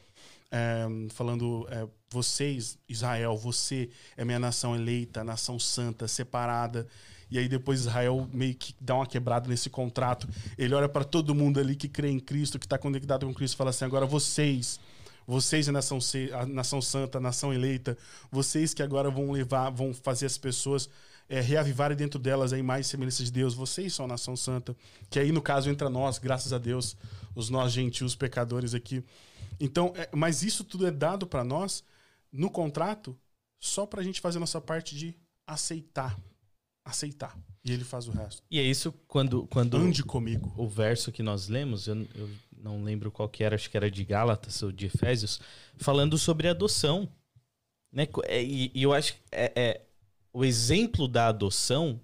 [0.52, 6.88] é, falando, é, vocês, Israel, você é minha nação eleita, nação santa, separada.
[7.32, 10.28] E aí depois Israel meio que dá uma quebrada nesse contrato.
[10.56, 13.56] Ele olha pra todo mundo ali que crê em Cristo, que tá conectado com Cristo,
[13.56, 14.80] e fala assim: agora vocês,
[15.26, 16.00] vocês, a nação,
[16.34, 17.98] a nação santa, a nação eleita,
[18.32, 20.90] vocês que agora vão levar, vão fazer as pessoas
[21.30, 24.76] é, reavivarem dentro delas a imagem e semelhança de Deus, vocês são a nação santa.
[25.10, 26.96] Que aí, no caso, entra nós, graças a Deus,
[27.36, 29.04] os nós gentios pecadores aqui.
[29.60, 31.84] Então, é, mas isso tudo é dado para nós
[32.32, 33.18] no contrato
[33.60, 35.16] só pra gente fazer a nossa parte de
[35.48, 36.20] aceitar.
[36.84, 37.38] Aceitar.
[37.64, 38.44] E ele faz o resto.
[38.52, 40.54] E é isso quando, quando Ande comigo.
[40.58, 42.30] o verso que nós lemos, eu, eu
[42.64, 45.40] não lembro qual que era, acho que era de Gálatas ou de Efésios,
[45.78, 47.08] falando sobre adoção.
[47.92, 48.08] Né?
[48.26, 49.82] É, E, e eu acho que é, é,
[50.32, 52.00] o exemplo da adoção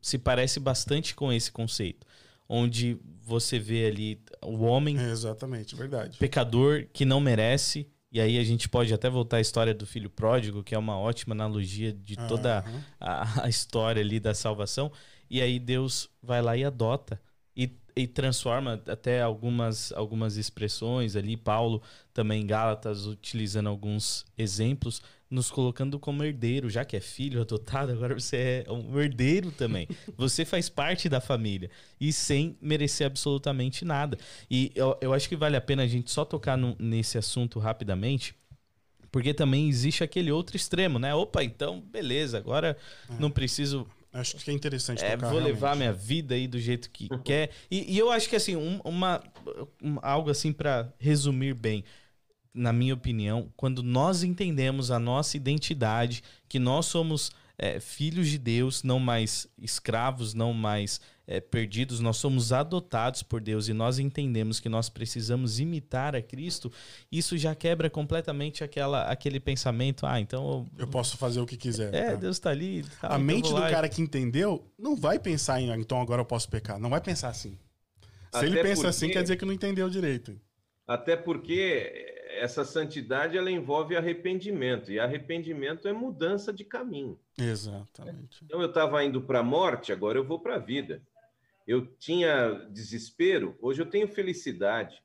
[0.00, 2.06] se parece bastante com esse conceito.
[2.48, 6.18] Onde você vê ali o homem É, exatamente, verdade.
[6.18, 7.86] pecador que não merece.
[8.12, 10.96] E aí a gente pode até voltar à história do filho pródigo, que é uma
[10.98, 12.84] ótima analogia de toda Aham.
[13.00, 14.92] a, a história ali da salvação.
[15.28, 17.20] E aí Deus vai lá e adota.
[17.96, 21.36] E, transforma até algumas, algumas expressões ali.
[21.36, 21.80] Paulo
[22.12, 26.68] também em Gálatas, utilizando alguns exemplos, nos colocando como herdeiro.
[26.68, 29.86] Já que é filho adotado, agora você é um herdeiro também.
[30.16, 31.70] Você faz parte da família.
[32.00, 34.18] E sem merecer absolutamente nada.
[34.50, 37.60] E eu, eu acho que vale a pena a gente só tocar no- nesse assunto
[37.60, 38.34] rapidamente.
[39.12, 41.14] Porque também existe aquele outro extremo, né?
[41.14, 42.76] Opa, então, beleza, agora
[43.20, 45.78] não preciso Acho que é interessante é, tocar vou levar realmente.
[45.78, 47.50] minha vida aí do jeito que quer.
[47.70, 49.20] E, e eu acho que assim, um- uma,
[49.82, 51.84] um- algo assim pra resumir bem,
[52.54, 58.38] na minha opinião, quando nós entendemos a nossa identidade, que nós somos é, filhos de
[58.38, 63.98] Deus, não mais escravos, não mais é, perdidos, nós somos adotados por Deus e nós
[63.98, 66.70] entendemos que nós precisamos imitar a Cristo,
[67.10, 70.66] isso já quebra completamente aquela, aquele pensamento, ah, então...
[70.76, 71.94] Eu, eu posso fazer o que quiser.
[71.94, 72.16] É, tá?
[72.16, 72.84] Deus está ali.
[73.00, 76.26] Tá, a então mente do cara que entendeu não vai pensar em, então agora eu
[76.26, 77.58] posso pecar, não vai pensar assim.
[78.30, 78.86] Se Até ele pensa porque...
[78.88, 80.38] assim, quer dizer que não entendeu direito.
[80.86, 87.18] Até porque essa santidade ela envolve arrependimento e arrependimento é mudança de caminho.
[87.38, 88.44] Exatamente.
[88.44, 91.00] Então eu estava indo para a morte, agora eu vou para a vida.
[91.66, 95.02] Eu tinha desespero, hoje eu tenho felicidade.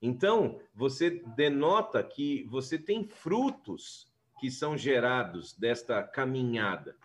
[0.00, 6.96] Então você denota que você tem frutos que são gerados desta caminhada.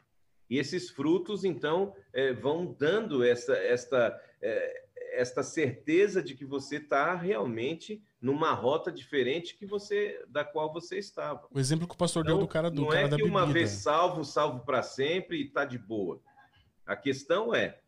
[0.50, 6.78] E esses frutos, então, é, vão dando essa, esta, é, esta certeza de que você
[6.78, 11.48] está realmente numa rota diferente que você da qual você estava.
[11.52, 13.46] O exemplo que o pastor então, deu do cara do não cara é que uma
[13.46, 16.20] vez salvo, salvo para sempre e está de boa.
[16.86, 17.80] A questão é,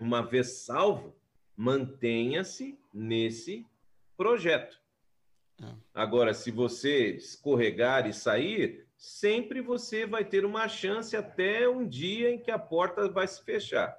[0.00, 1.16] uma vez salvo,
[1.56, 3.66] mantenha-se nesse
[4.16, 4.80] projeto.
[5.62, 5.74] É.
[5.94, 12.30] Agora, se você escorregar e sair, sempre você vai ter uma chance até um dia
[12.30, 13.96] em que a porta vai se fechar.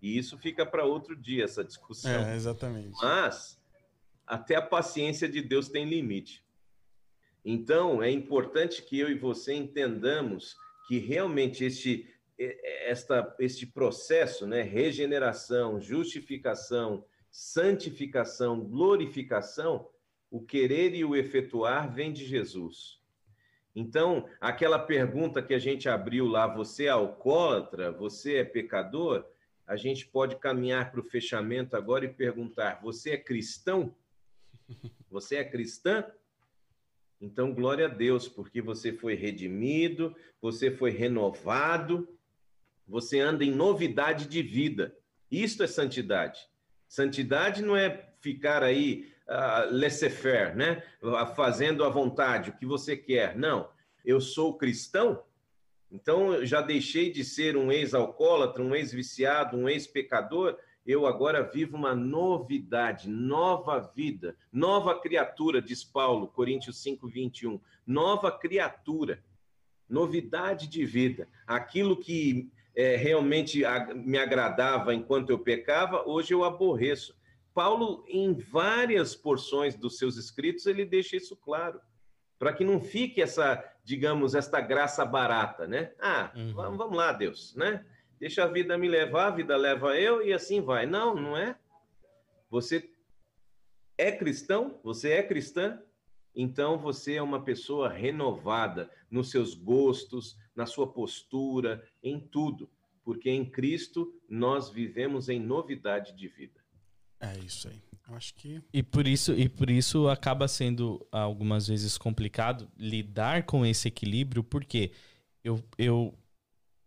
[0.00, 2.10] E isso fica para outro dia, essa discussão.
[2.26, 2.96] É, exatamente.
[3.00, 3.60] Mas
[4.26, 6.44] até a paciência de Deus tem limite.
[7.44, 12.11] Então, é importante que eu e você entendamos que realmente este,
[12.84, 19.88] esta, este processo, né, regeneração, justificação, santificação, glorificação,
[20.30, 23.00] o querer e o efetuar vem de Jesus.
[23.74, 29.24] Então, aquela pergunta que a gente abriu lá, você é alcoólatra, você é pecador,
[29.66, 33.94] a gente pode caminhar para o fechamento agora e perguntar: você é cristão?
[35.10, 36.04] Você é cristã?
[37.20, 42.08] Então, glória a Deus, porque você foi redimido, você foi renovado,
[42.86, 44.94] você anda em novidade de vida.
[45.30, 46.40] Isto é santidade.
[46.88, 50.82] Santidade não é ficar aí uh, laissez-faire, né?
[51.34, 53.36] Fazendo à vontade o que você quer.
[53.36, 53.68] Não.
[54.04, 55.22] Eu sou cristão,
[55.90, 61.94] então já deixei de ser um ex-alcoólatra, um ex-viciado, um ex-pecador eu agora vivo uma
[61.94, 67.60] novidade, nova vida, nova criatura, diz Paulo, Coríntios 5, 21.
[67.86, 69.22] Nova criatura,
[69.88, 71.28] novidade de vida.
[71.46, 73.62] Aquilo que é, realmente
[73.94, 77.16] me agradava enquanto eu pecava, hoje eu aborreço.
[77.54, 81.80] Paulo, em várias porções dos seus escritos, ele deixa isso claro,
[82.38, 85.92] para que não fique essa, digamos, esta graça barata, né?
[86.00, 86.52] Ah, uhum.
[86.54, 87.84] vamos lá, Deus, né?
[88.22, 90.86] deixa a vida me levar, a vida leva eu e assim vai.
[90.86, 91.58] Não, não é.
[92.48, 92.88] Você
[93.98, 95.82] é cristão, você é cristã,
[96.32, 102.68] então você é uma pessoa renovada nos seus gostos, na sua postura, em tudo,
[103.04, 106.60] porque em Cristo nós vivemos em novidade de vida.
[107.20, 107.80] É isso aí.
[108.08, 113.64] Acho que e por isso e por isso acaba sendo algumas vezes complicado lidar com
[113.64, 114.90] esse equilíbrio, porque
[115.42, 116.12] eu, eu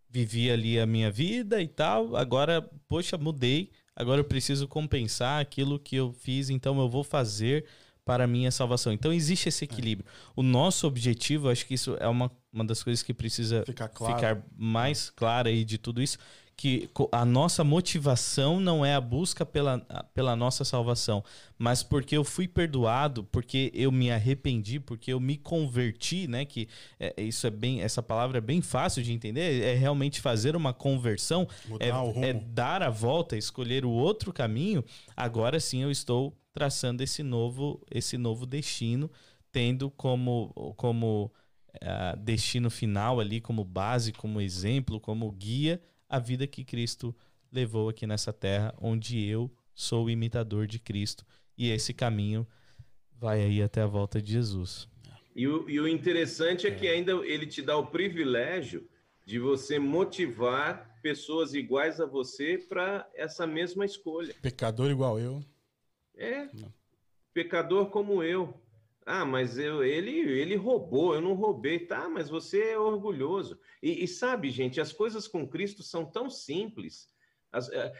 [0.09, 2.16] vivi ali a minha vida e tal.
[2.16, 3.72] Agora, poxa, mudei.
[3.95, 7.66] Agora eu preciso compensar aquilo que eu fiz, então eu vou fazer
[8.06, 8.93] para a minha salvação.
[8.93, 10.08] Então existe esse equilíbrio.
[10.36, 14.16] O nosso objetivo, acho que isso é uma, uma das coisas que precisa ficar, claro.
[14.16, 16.20] ficar mais clara aí de tudo isso,
[16.58, 19.80] que a nossa motivação não é a busca pela,
[20.13, 21.21] pela nossa salvação,
[21.58, 26.46] mas porque eu fui perdoado, porque eu me arrependi, porque eu me converti, né?
[26.46, 30.55] Que é, isso é bem, essa palavra é bem fácil de entender, é realmente fazer
[30.55, 31.46] uma conversão,
[31.80, 31.89] é,
[32.30, 34.84] é dar a volta, escolher o outro caminho.
[35.16, 39.12] Agora sim eu estou traçando esse novo, esse novo destino,
[39.52, 41.30] tendo como, como
[41.76, 47.14] uh, destino final ali, como base, como exemplo, como guia a vida que Cristo
[47.52, 51.26] levou aqui nessa terra, onde eu sou o imitador de Cristo.
[51.58, 52.48] E esse caminho
[53.20, 54.88] vai aí até a volta de Jesus.
[55.36, 58.88] E o, e o interessante é que ainda ele te dá o privilégio
[59.26, 64.34] de você motivar pessoas iguais a você para essa mesma escolha.
[64.42, 65.44] Pecador igual eu.
[66.17, 66.46] É.
[66.54, 66.74] Não.
[67.33, 68.59] Pecador como eu.
[69.05, 71.79] Ah, mas eu, ele, ele roubou, eu não roubei.
[71.79, 73.59] Tá, mas você é orgulhoso.
[73.82, 77.13] E, e sabe, gente, as coisas com Cristo são tão simples.
[77.51, 77.93] As, é,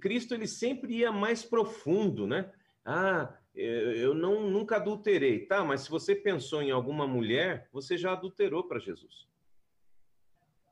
[0.00, 2.52] Cristo ele sempre ia mais profundo, né?
[2.84, 5.46] Ah, eu não nunca adulterei.
[5.46, 9.29] Tá, mas se você pensou em alguma mulher, você já adulterou para Jesus.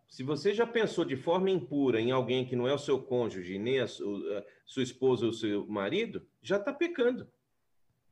[0.09, 3.59] Se você já pensou de forma impura em alguém que não é o seu cônjuge,
[3.59, 7.31] nem a sua, a sua esposa ou seu marido, já está pecando.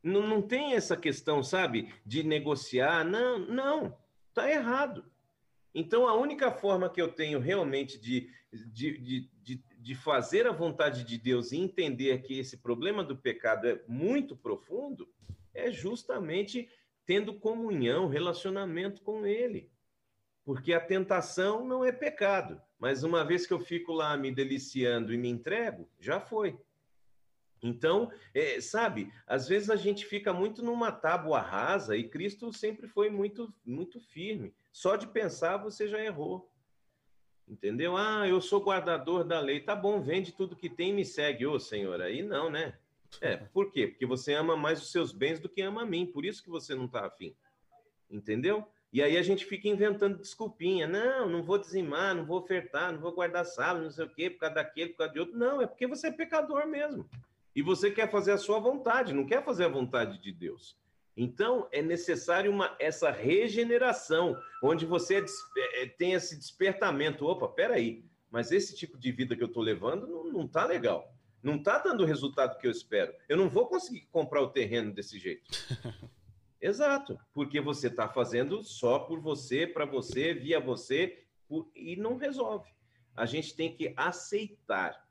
[0.02, 3.02] Não, não tem essa questão, sabe, de negociar.
[3.02, 3.98] Não, não,
[4.34, 5.10] tá errado.
[5.74, 10.52] Então, a única forma que eu tenho realmente de, de, de, de, de fazer a
[10.52, 15.08] vontade de Deus e entender que esse problema do pecado é muito profundo
[15.52, 16.68] é justamente
[17.06, 19.70] tendo comunhão, relacionamento com Ele.
[20.46, 25.12] Porque a tentação não é pecado, mas uma vez que eu fico lá me deliciando
[25.12, 26.56] e me entrego, já foi.
[27.60, 32.86] Então, é, sabe, às vezes a gente fica muito numa tábua rasa e Cristo sempre
[32.86, 34.54] foi muito, muito firme.
[34.70, 36.48] Só de pensar você já errou.
[37.48, 37.96] Entendeu?
[37.96, 39.58] Ah, eu sou guardador da lei.
[39.58, 41.44] Tá bom, vende tudo que tem e me segue.
[41.44, 42.78] Ô, Senhor, aí não, né?
[43.20, 43.88] É, por quê?
[43.88, 46.06] Porque você ama mais os seus bens do que ama a mim.
[46.06, 47.34] Por isso que você não tá afim.
[48.08, 48.68] Entendeu?
[48.96, 50.86] E aí a gente fica inventando desculpinha.
[50.86, 54.30] Não, não vou dizimar, não vou ofertar, não vou guardar sala, não sei o quê,
[54.30, 55.36] por causa daquele, por causa de outro.
[55.36, 57.06] Não, é porque você é pecador mesmo.
[57.54, 60.78] E você quer fazer a sua vontade, não quer fazer a vontade de Deus.
[61.14, 67.26] Então, é necessário uma, essa regeneração, onde você é, é, tem esse despertamento.
[67.26, 71.14] Opa, peraí, mas esse tipo de vida que eu estou levando não, não tá legal.
[71.42, 73.12] Não está dando o resultado que eu espero.
[73.28, 75.44] Eu não vou conseguir comprar o terreno desse jeito.
[76.60, 81.70] Exato, porque você está fazendo só por você, para você, via você, por...
[81.74, 82.70] e não resolve.
[83.14, 85.06] A gente tem que aceitar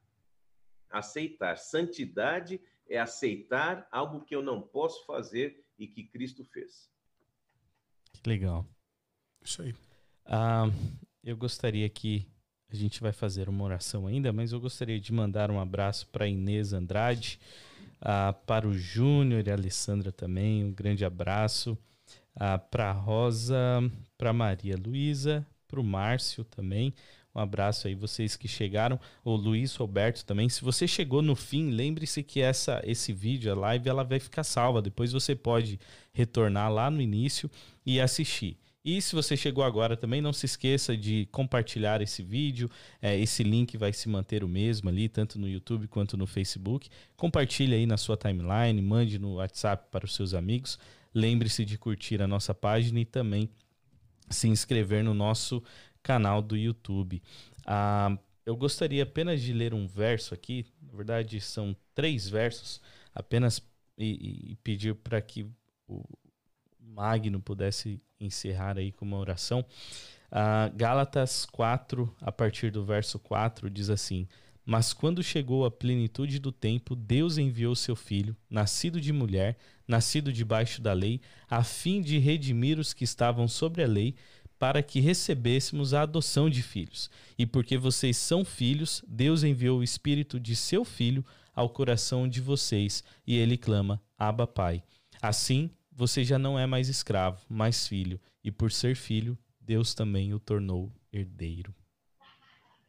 [0.98, 1.58] aceitar.
[1.58, 6.90] Santidade é aceitar algo que eu não posso fazer e que Cristo fez.
[8.14, 8.66] Que legal.
[9.42, 9.76] Isso aí.
[10.26, 10.66] Ah,
[11.24, 12.28] eu gostaria que
[12.70, 16.28] a gente vai fazer uma oração ainda, mas eu gostaria de mandar um abraço para
[16.28, 17.40] Inês Andrade,
[18.02, 21.78] ah, para o Júnior e a Alessandra também, um grande abraço.
[22.36, 23.58] Ah, para a Rosa,
[24.18, 26.94] para Maria Luísa, para o Márcio também.
[27.34, 28.98] Um abraço aí, vocês que chegaram.
[29.24, 30.48] O Luiz Roberto também.
[30.48, 34.44] Se você chegou no fim, lembre-se que essa, esse vídeo, a live, ela vai ficar
[34.44, 34.82] salva.
[34.82, 35.78] Depois você pode
[36.14, 37.52] retornar lá no início
[37.86, 38.58] e assistir.
[38.86, 42.70] E se você chegou agora também, não se esqueça de compartilhar esse vídeo.
[43.02, 46.88] É, esse link vai se manter o mesmo ali, tanto no YouTube quanto no Facebook.
[47.18, 50.78] Compartilhe aí na sua timeline, mande no WhatsApp para os seus amigos.
[51.16, 53.50] Lembre-se de curtir a nossa página e também
[54.30, 55.64] se inscrever no nosso
[56.04, 57.24] canal do YouTube.
[57.66, 62.80] Ah, eu gostaria apenas de ler um verso aqui, na verdade são três versos,
[63.16, 63.60] apenas
[63.98, 65.48] e, e pedir para que
[65.88, 66.04] o
[66.80, 69.66] Magno pudesse encerrar aí com uma oração.
[70.32, 74.28] Ah, Gálatas 4, a partir do verso 4, diz assim:
[74.66, 80.34] Mas quando chegou a plenitude do tempo, Deus enviou seu filho, nascido de mulher, nascido
[80.34, 84.16] debaixo da lei, a fim de redimir os que estavam sobre a lei
[84.58, 87.10] para que recebêssemos a adoção de filhos.
[87.38, 92.42] E porque vocês são filhos, Deus enviou o Espírito de seu Filho ao coração de
[92.42, 94.84] vocês, e ele clama: Abba, Pai.
[95.22, 100.34] Assim, você já não é mais escravo, mas filho, e por ser filho, Deus também
[100.34, 101.74] o tornou herdeiro.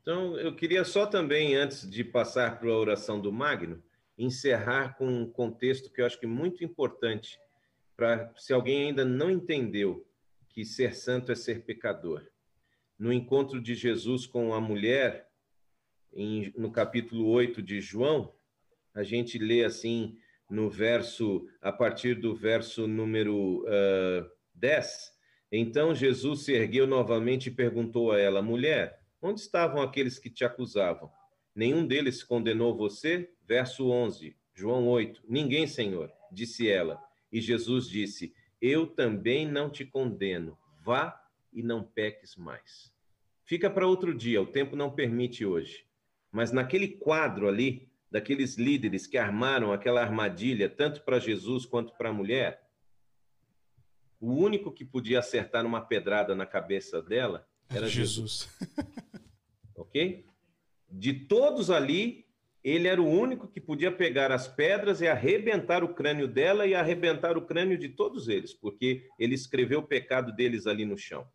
[0.03, 3.83] Então, eu queria só também, antes de passar para a oração do Magno,
[4.19, 7.39] encerrar com um contexto que eu acho que é muito importante,
[7.97, 10.07] para se alguém ainda não entendeu
[10.49, 12.27] que ser santo é ser pecador.
[12.99, 15.29] No encontro de Jesus com a mulher,
[16.13, 18.35] em, no capítulo 8 de João,
[18.95, 20.19] a gente lê assim
[20.49, 25.15] no verso, a partir do verso número uh, 10.
[25.51, 30.45] Então Jesus se ergueu novamente e perguntou a ela: Mulher, onde estavam aqueles que te
[30.45, 31.11] acusavam?
[31.55, 33.31] Nenhum deles condenou você?
[33.47, 35.23] Verso 11, João 8.
[35.29, 37.01] Ninguém, Senhor, disse ela.
[37.33, 40.59] E Jesus disse: eu também não te condeno.
[40.83, 41.21] Vá
[41.53, 42.93] e não peques mais.
[43.45, 45.87] Fica para outro dia, o tempo não permite hoje.
[46.33, 52.11] Mas naquele quadro ali, daqueles líderes que armaram aquela armadilha, tanto para Jesus quanto para
[52.11, 52.67] a mulher,
[54.21, 58.49] o único que podia acertar uma pedrada na cabeça dela era Jesus.
[58.49, 58.87] Jesus.
[59.77, 60.25] ok?
[60.89, 62.27] De todos ali,
[62.63, 66.75] ele era o único que podia pegar as pedras e arrebentar o crânio dela e
[66.75, 71.29] arrebentar o crânio de todos eles, porque ele escreveu o pecado deles ali no chão.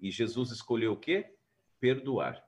[0.00, 1.34] E Jesus escolheu o quê?
[1.78, 2.42] Perdoar.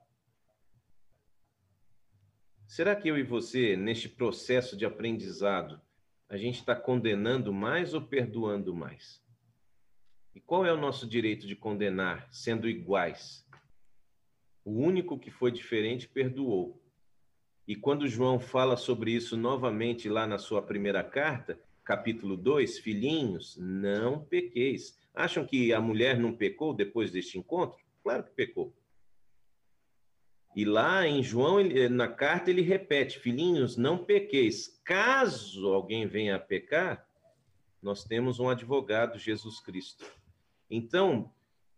[2.67, 5.81] Será que eu e você, neste processo de aprendizado,
[6.29, 9.23] a gente está condenando mais ou perdoando mais?
[10.35, 13.47] E qual é o nosso direito de condenar, sendo iguais?
[14.65, 16.83] O único que foi diferente perdoou.
[17.69, 23.57] E quando João fala sobre isso novamente lá na sua primeira carta, capítulo 2, filhinhos,
[23.59, 24.99] não pequeis.
[25.15, 27.79] Acham que a mulher não pecou depois deste encontro?
[28.03, 28.75] Claro que pecou.
[30.55, 34.81] E lá em João, ele, na carta, ele repete: Filhinhos, não pequeis.
[34.85, 37.07] Caso alguém venha a pecar,
[37.81, 40.05] nós temos um advogado, Jesus Cristo.
[40.71, 41.33] Então,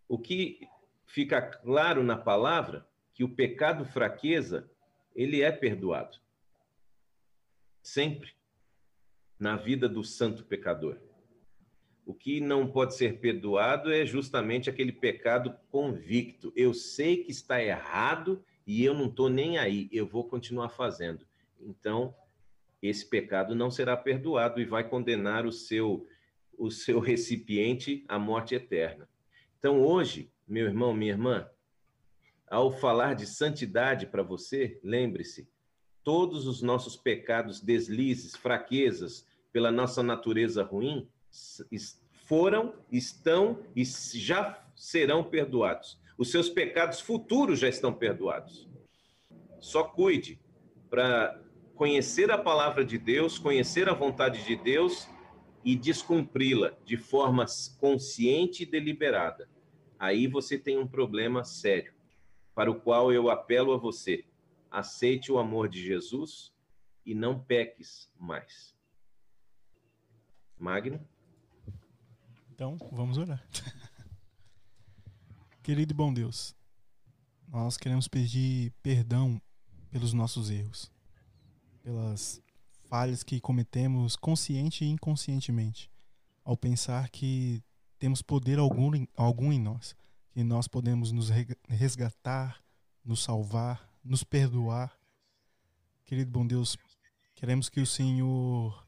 [0.08, 0.68] o que
[1.06, 4.68] fica claro na palavra que o pecado fraqueza,
[5.14, 6.18] ele é perdoado.
[7.80, 8.32] Sempre.
[9.38, 10.98] Na vida do santo pecador.
[12.04, 16.52] O que não pode ser perdoado é justamente aquele pecado convicto.
[16.54, 21.26] Eu sei que está errado e eu não estou nem aí, eu vou continuar fazendo.
[21.60, 22.14] Então,
[22.82, 26.06] esse pecado não será perdoado e vai condenar o seu
[26.56, 29.08] o seu recipiente à morte eterna.
[29.58, 31.48] Então, hoje, meu irmão, minha irmã,
[32.46, 35.48] ao falar de santidade para você, lembre-se,
[36.04, 41.08] todos os nossos pecados, deslizes, fraquezas pela nossa natureza ruim
[42.26, 45.98] foram, estão e já serão perdoados.
[46.16, 48.68] Os seus pecados futuros já estão perdoados.
[49.60, 50.40] Só cuide
[50.88, 51.40] para
[51.74, 55.08] conhecer a palavra de Deus, conhecer a vontade de Deus
[55.64, 57.46] e descumpri-la de forma
[57.80, 59.48] consciente e deliberada.
[59.98, 61.94] Aí você tem um problema sério,
[62.54, 64.24] para o qual eu apelo a você.
[64.70, 66.52] Aceite o amor de Jesus
[67.04, 68.74] e não peques mais.
[70.58, 71.00] Magno?
[72.52, 73.44] Então, vamos orar.
[75.64, 76.54] Querido e bom Deus,
[77.48, 79.40] nós queremos pedir perdão
[79.90, 80.92] pelos nossos erros,
[81.82, 82.38] pelas
[82.82, 85.90] falhas que cometemos consciente e inconscientemente,
[86.44, 87.62] ao pensar que
[87.98, 89.96] temos poder algum, algum em nós,
[90.32, 91.30] que nós podemos nos
[91.66, 92.62] resgatar,
[93.02, 94.94] nos salvar, nos perdoar.
[96.04, 96.76] Querido bom Deus,
[97.34, 98.86] queremos que o Senhor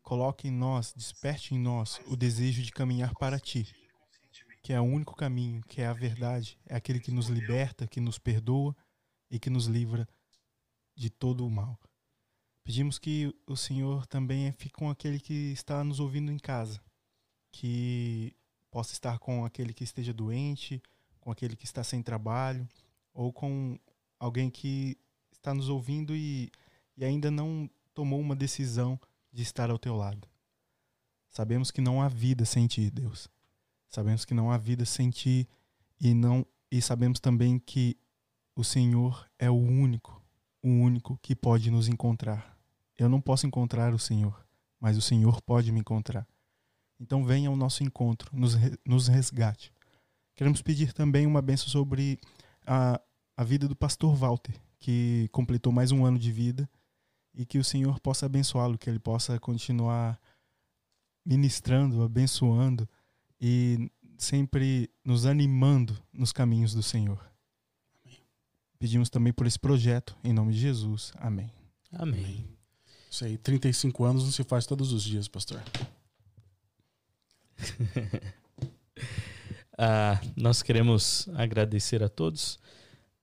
[0.00, 3.68] coloque em nós, desperte em nós o desejo de caminhar para Ti
[4.68, 8.02] que é o único caminho, que é a verdade, é aquele que nos liberta, que
[8.02, 8.76] nos perdoa
[9.30, 10.06] e que nos livra
[10.94, 11.80] de todo o mal.
[12.62, 16.82] Pedimos que o Senhor também fique com aquele que está nos ouvindo em casa,
[17.50, 18.36] que
[18.70, 20.82] possa estar com aquele que esteja doente,
[21.18, 22.68] com aquele que está sem trabalho,
[23.14, 23.80] ou com
[24.20, 24.98] alguém que
[25.32, 26.52] está nos ouvindo e,
[26.94, 29.00] e ainda não tomou uma decisão
[29.32, 30.28] de estar ao teu lado.
[31.26, 33.30] Sabemos que não há vida sem ti, Deus.
[33.88, 35.48] Sabemos que não há vida sem ti
[36.00, 37.96] e não e sabemos também que
[38.54, 40.22] o Senhor é o único,
[40.62, 42.56] o único que pode nos encontrar.
[42.98, 44.44] Eu não posso encontrar o Senhor,
[44.78, 46.26] mas o Senhor pode me encontrar.
[47.00, 48.54] Então venha ao nosso encontro, nos,
[48.84, 49.72] nos resgate.
[50.34, 52.18] Queremos pedir também uma benção sobre
[52.66, 53.00] a,
[53.36, 56.68] a vida do pastor Walter, que completou mais um ano de vida
[57.32, 60.20] e que o Senhor possa abençoá-lo, que ele possa continuar
[61.24, 62.88] ministrando, abençoando
[63.40, 67.20] e sempre nos animando nos caminhos do Senhor.
[68.04, 68.20] Amém.
[68.78, 71.12] Pedimos também por esse projeto, em nome de Jesus.
[71.16, 71.50] Amém.
[71.92, 72.44] Amém.
[73.10, 75.62] Isso aí, 35 anos não se faz todos os dias, pastor.
[79.78, 82.58] ah, nós queremos agradecer a todos,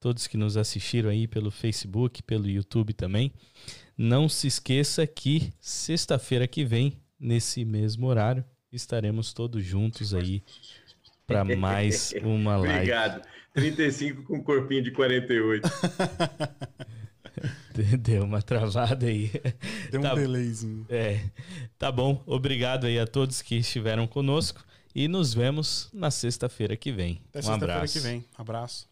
[0.00, 3.32] todos que nos assistiram aí pelo Facebook, pelo YouTube também.
[3.96, 8.44] Não se esqueça que sexta-feira que vem, nesse mesmo horário,
[8.76, 10.42] estaremos todos juntos aí
[11.26, 12.74] para mais uma live.
[12.74, 13.26] Obrigado.
[13.54, 15.68] 35 com corpinho de 48.
[18.00, 19.30] Deu uma travada aí.
[19.90, 20.86] Deu tá, um delayzinho.
[20.88, 21.20] É.
[21.78, 22.22] Tá bom.
[22.26, 27.20] Obrigado aí a todos que estiveram conosco e nos vemos na sexta-feira que vem.
[27.30, 28.24] Até um sexta-feira que vem.
[28.36, 28.88] Abraço.